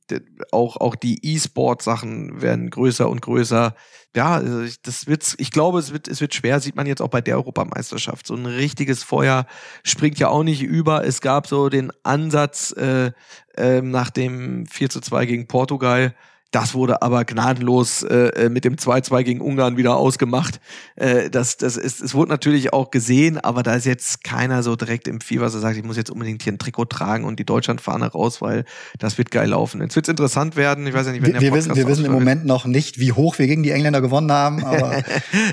[0.51, 3.73] auch, auch die E-Sport-Sachen werden größer und größer.
[4.13, 7.07] Ja, also das wird, ich glaube, es wird, es wird schwer, sieht man jetzt auch
[7.07, 8.27] bei der Europameisterschaft.
[8.27, 9.45] So ein richtiges Feuer
[9.83, 11.05] springt ja auch nicht über.
[11.05, 13.13] Es gab so den Ansatz äh,
[13.55, 16.13] äh, nach dem 4 zu 2 gegen Portugal,
[16.51, 20.59] das wurde aber gnadenlos äh, äh mit dem 2-2 gegen Ungarn wieder ausgemacht.
[20.95, 24.75] Äh, das, das ist, es wurde natürlich auch gesehen, aber da ist jetzt keiner so
[24.75, 27.45] direkt im Fieber, so sagt, ich muss jetzt unbedingt hier ein Trikot tragen und die
[27.45, 28.65] Deutschlandfahne raus, weil
[28.99, 29.81] das wird geil laufen.
[29.81, 30.85] Jetzt wird's interessant werden.
[30.85, 33.13] Ich weiß ja nicht, wenn wir, wir wissen, wir wissen im Moment noch nicht, wie
[33.13, 34.63] hoch wir gegen die Engländer gewonnen haben.
[34.71, 35.03] Aber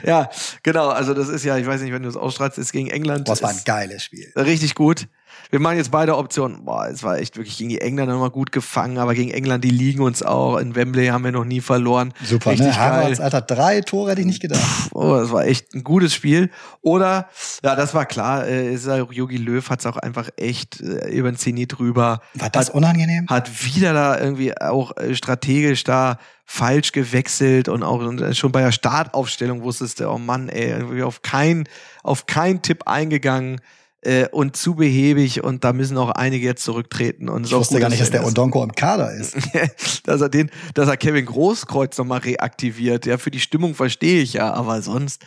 [0.05, 0.29] ja,
[0.63, 0.89] genau.
[0.89, 3.27] Also das ist ja, ich weiß nicht, wenn du es ausstrahlst, ist gegen England.
[3.27, 4.33] Boah, das war ein geiles Spiel.
[4.37, 5.07] Richtig gut
[5.51, 6.65] wir machen jetzt beide Optionen.
[6.65, 9.71] Boah, es war echt wirklich gegen die Engländer nochmal gut gefangen, aber gegen England, die
[9.71, 10.59] liegen uns auch.
[10.59, 12.13] In Wembley haben wir noch nie verloren.
[12.23, 12.77] Super, Richtig ne?
[12.77, 14.61] Harvards, Alter, drei Tore hätte ich nicht gedacht.
[14.93, 16.51] oh, das war echt ein gutes Spiel.
[16.83, 17.29] Oder,
[17.63, 21.37] ja, das war klar, äh, Jogi Löw hat es auch einfach echt äh, über den
[21.37, 22.21] Zenit drüber.
[22.35, 23.27] War das hat, unangenehm?
[23.29, 26.19] Hat wieder da irgendwie auch äh, strategisch da
[26.51, 31.03] falsch gewechselt und auch und schon bei der Startaufstellung wusstest du, oh Mann, ey, irgendwie
[31.03, 31.69] auf kein,
[32.03, 33.61] auf kein Tipp eingegangen
[34.03, 37.29] äh, und zu behäbig und da müssen auch einige jetzt zurücktreten.
[37.29, 39.37] Und ich wusste gut, gar nicht, dass der Odonko im Kader ist.
[40.05, 43.07] dass er den, dass er Kevin Großkreuz nochmal reaktiviert.
[43.07, 45.25] Ja, für die Stimmung verstehe ich ja, aber sonst.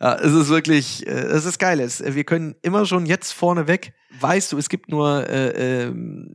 [0.00, 1.80] Ja, es ist wirklich, äh, es ist geil.
[1.80, 5.94] Es, wir können immer schon jetzt vorneweg, weißt du, es gibt nur, äh, äh,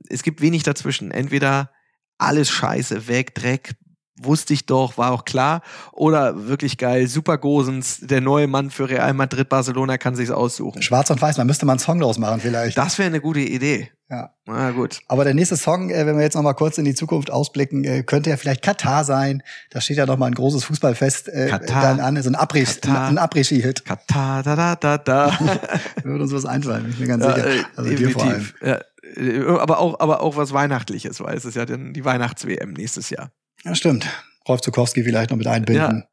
[0.10, 1.12] es gibt wenig dazwischen.
[1.12, 1.72] Entweder
[2.18, 3.76] alles Scheiße weg, Dreck,
[4.22, 5.62] wusste ich doch, war auch klar.
[5.92, 10.82] Oder wirklich geil, Super Gosens, der neue Mann für Real Madrid, Barcelona kann sich's aussuchen.
[10.82, 12.78] Schwarz und Weiß, man müsste mal einen Song draus machen vielleicht.
[12.78, 13.92] Das wäre eine gute Idee.
[14.10, 14.30] Ja.
[14.46, 15.02] Na gut.
[15.10, 17.84] Aber der nächste Song, äh, wenn wir jetzt noch mal kurz in die Zukunft ausblicken,
[17.84, 19.44] äh, könnte ja vielleicht Katar sein.
[19.70, 22.80] Da steht ja noch mal ein großes Fußballfest äh, Katar, dann an, so ein Abriss,
[22.84, 23.84] ein Abriss-Hit.
[23.84, 25.38] Katar, da da da da.
[26.04, 27.66] Würde uns was einfallen, bin ich mir ganz ja, sicher.
[27.76, 28.56] Also definitiv.
[28.62, 28.82] Ja, äh,
[29.60, 33.32] aber auch, aber auch was Weihnachtliches, weil es ist ja dann die Weihnachts-WM nächstes Jahr.
[33.64, 34.08] Ja, stimmt.
[34.48, 36.06] Rolf Zukowski vielleicht noch mit einbinden.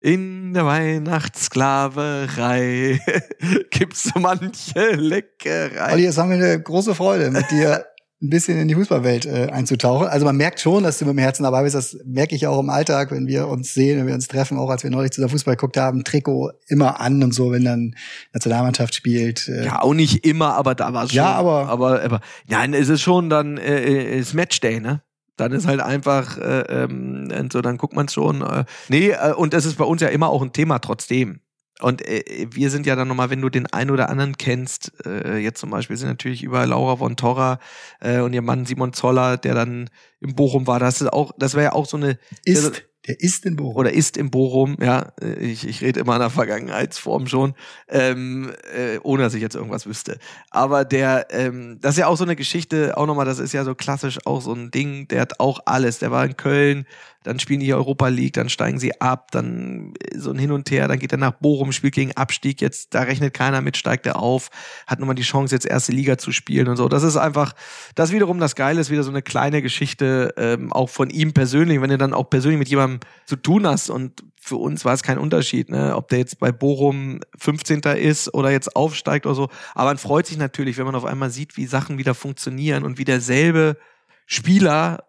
[0.00, 3.00] In der Weihnachtssklaverei
[3.70, 5.92] gibt's so manche Leckerei.
[5.92, 7.84] Olli, es war mir eine große Freude, mit dir
[8.20, 10.08] ein bisschen in die Fußballwelt äh, einzutauchen.
[10.08, 11.76] Also man merkt schon, dass du mit dem Herzen dabei bist.
[11.76, 14.70] Das merke ich auch im Alltag, wenn wir uns sehen, wenn wir uns treffen, auch
[14.70, 17.94] als wir neulich zusammen Fußball geguckt haben, Trikot immer an und so, wenn dann
[18.32, 19.48] Nationalmannschaft spielt.
[19.48, 19.66] Äh.
[19.66, 21.18] Ja, auch nicht immer, aber da war es schon.
[21.18, 25.02] Ja, aber, aber, aber nein, es ist schon dann äh, äh ist Matchday, ne?
[25.36, 28.42] Dann ist halt einfach äh, ähm, so, dann guckt man schon.
[28.42, 31.38] Äh, nee, äh, und das ist bei uns ja immer auch ein Thema trotzdem.
[31.80, 35.38] Und äh, wir sind ja dann nochmal, wenn du den einen oder anderen kennst, äh,
[35.38, 37.60] jetzt zum Beispiel sind natürlich über Laura von Torra
[38.00, 41.54] äh, und ihr Mann Simon Zoller, der dann im Bochum war, das ist auch, das
[41.54, 42.18] wäre ja auch so eine.
[42.44, 42.64] Ist.
[42.64, 43.76] Der, der ist in Bochum.
[43.76, 45.12] Oder ist im Bochum, ja.
[45.40, 47.54] Ich, ich rede immer in der Vergangenheitsform schon,
[47.88, 50.18] ähm, äh, ohne dass ich jetzt irgendwas wüsste.
[50.50, 53.64] Aber der, ähm, das ist ja auch so eine Geschichte, auch nochmal, das ist ja
[53.64, 56.00] so klassisch auch so ein Ding, der hat auch alles.
[56.00, 56.86] Der war in Köln,
[57.28, 60.88] dann spielen die Europa League, dann steigen sie ab, dann so ein Hin und Her,
[60.88, 64.18] dann geht er nach Bochum, spielt gegen Abstieg, jetzt, da rechnet keiner mit, steigt er
[64.18, 64.48] auf,
[64.86, 66.88] hat nochmal die Chance, jetzt erste Liga zu spielen und so.
[66.88, 67.52] Das ist einfach,
[67.94, 71.82] das wiederum das Geile ist, wieder so eine kleine Geschichte, ähm, auch von ihm persönlich,
[71.82, 75.02] wenn du dann auch persönlich mit jemandem zu tun hast und für uns war es
[75.02, 75.94] kein Unterschied, ne?
[75.94, 77.80] ob der jetzt bei Bochum 15.
[77.80, 79.48] ist oder jetzt aufsteigt oder so.
[79.74, 82.96] Aber man freut sich natürlich, wenn man auf einmal sieht, wie Sachen wieder funktionieren und
[82.96, 83.76] wie derselbe
[84.24, 85.04] Spieler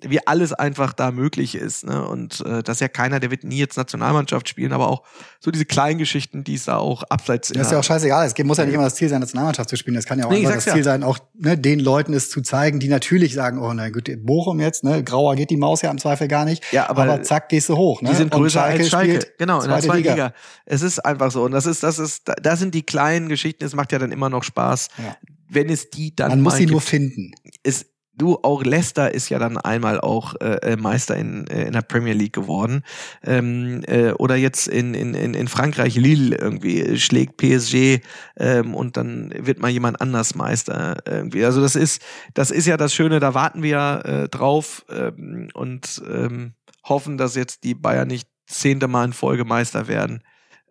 [0.00, 1.86] wie alles einfach da möglich ist.
[1.86, 2.06] Ne?
[2.06, 5.02] Und äh, das ist ja keiner, der wird nie jetzt Nationalmannschaft spielen, aber auch
[5.40, 8.26] so diese kleinen Geschichten, die es da auch abseits Das ist ja auch scheißegal.
[8.26, 9.94] Es muss ja nicht immer das Ziel sein, Nationalmannschaft zu spielen.
[9.94, 10.82] Das kann ja auch nee, das Ziel ja.
[10.82, 14.60] sein, auch ne, den Leuten es zu zeigen, die natürlich sagen, oh na gut, Bochum
[14.60, 16.64] jetzt, ne, grauer geht die Maus ja im Zweifel gar nicht.
[16.72, 18.02] Ja, aber, aber zack, gehst du hoch.
[18.02, 18.10] Ne?
[18.10, 19.20] Die sind größer als Schalke.
[19.38, 20.12] Genau, in der zweiten Liga.
[20.12, 20.34] Liga.
[20.66, 21.44] Es ist einfach so.
[21.44, 23.64] Und das ist, das ist, das sind die kleinen Geschichten.
[23.64, 24.88] Es macht ja dann immer noch Spaß.
[24.98, 25.16] Ja.
[25.48, 26.30] Wenn es die dann.
[26.30, 27.32] Man muss sie nur finden.
[27.62, 27.86] Es,
[28.16, 31.82] du, auch Leicester ist ja dann einmal auch äh, äh, Meister in, äh, in der
[31.82, 32.82] Premier League geworden.
[33.22, 38.00] Ähm, äh, oder jetzt in, in, in Frankreich Lille irgendwie schlägt PSG
[38.36, 41.44] ähm, und dann wird mal jemand anders Meister irgendwie.
[41.44, 42.02] Also das ist,
[42.34, 46.54] das ist ja das Schöne, da warten wir äh, drauf ähm, und ähm,
[46.84, 50.22] hoffen, dass jetzt die Bayern nicht zehnte Mal in Folge Meister werden.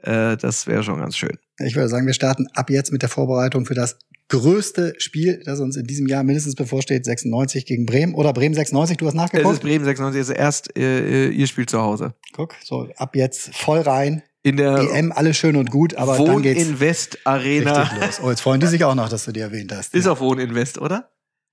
[0.02, 1.38] Äh, das wäre schon ganz schön.
[1.60, 3.98] Ich würde sagen, wir starten ab jetzt mit der Vorbereitung für das
[4.34, 8.98] größte Spiel, das uns in diesem Jahr mindestens bevorsteht, 96 gegen Bremen oder Bremen 96,
[8.98, 9.48] du hast nachgeguckt?
[9.48, 12.16] Es ist Bremen 96, es ist erst äh, ihr Spiel zu Hause.
[12.34, 14.24] Guck, so ab jetzt voll rein.
[14.42, 17.84] In der EM alles schön und gut, aber Wohn dann geht's Invest Arena.
[17.84, 18.20] Richtig los.
[18.24, 19.94] Oh, jetzt freuen die sich auch noch, dass du die erwähnt hast.
[19.94, 20.12] Ist ja.
[20.12, 21.12] auch Wohn Invest, oder?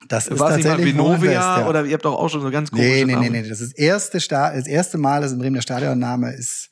[0.09, 1.69] Das ist War tatsächlich mal Vinovia ja.
[1.69, 3.73] oder ihr habt doch auch schon so ganz komische Nee, nee, nee, nee, das ist
[3.73, 6.71] das erste Sta das erste Mal, dass in Bremen der Stadionname ist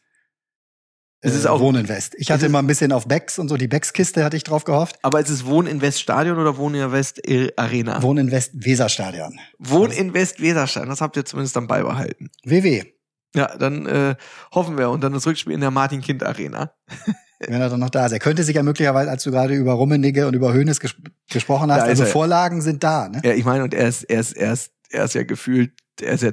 [1.21, 2.15] es ist auch Wohninvest.
[2.17, 4.99] Ich hatte immer ein bisschen auf Becks und so die Becks-Kiste hatte ich drauf gehofft.
[5.03, 7.21] Aber ist es Wohninvest Stadion oder Wohninvest
[7.57, 8.03] Arena?
[8.03, 9.41] Wohninvest Weserstadion.
[9.59, 12.31] Wohninvest Weserstadion, das habt ihr zumindest dann beibehalten.
[12.45, 12.85] WW.
[13.35, 14.15] Ja, dann äh,
[14.53, 16.73] hoffen wir und dann das Rückspiel in der Martin Kind Arena.
[17.41, 18.13] Wenn er dann noch da ist.
[18.13, 20.97] Er könnte sich ja möglicherweise, als du gerade über Rummenigge und über Höhnes ges
[21.31, 23.09] gesprochen hast, also Vorlagen sind da.
[23.09, 23.21] Ne?
[23.23, 26.15] Ja, ich meine, und er ist, er ist, er ist, er ist ja gefühlt, er
[26.15, 26.33] ist ja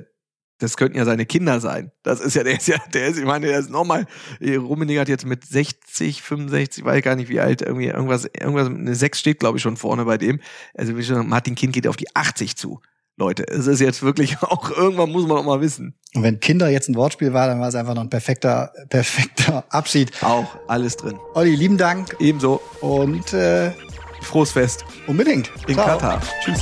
[0.60, 1.92] das könnten ja seine Kinder sein.
[2.04, 4.06] Das ist ja, der ist ja, der ist, ich meine, der ist nochmal,
[4.42, 8.96] Rummenigge hat jetzt mit 60, 65, weiß gar nicht wie alt, irgendwie, irgendwas, irgendwas, eine
[8.96, 10.40] 6 steht, glaube ich, schon vorne bei dem.
[10.74, 12.80] Also, wie schon, Martin Kind geht auf die 80 zu.
[13.18, 15.96] Leute, es ist jetzt wirklich auch, irgendwann muss man auch mal wissen.
[16.14, 19.66] Und wenn Kinder jetzt ein Wortspiel war, dann war es einfach noch ein perfekter, perfekter
[19.70, 20.12] Abschied.
[20.22, 21.18] Auch, alles drin.
[21.34, 22.16] Olli, lieben Dank.
[22.20, 22.62] Ebenso.
[22.82, 23.72] Und, äh,
[24.22, 24.84] Frohes Fest.
[25.08, 25.52] Unbedingt.
[25.68, 25.86] In Ciao.
[25.86, 26.22] Katar.
[26.44, 26.62] Tschüss.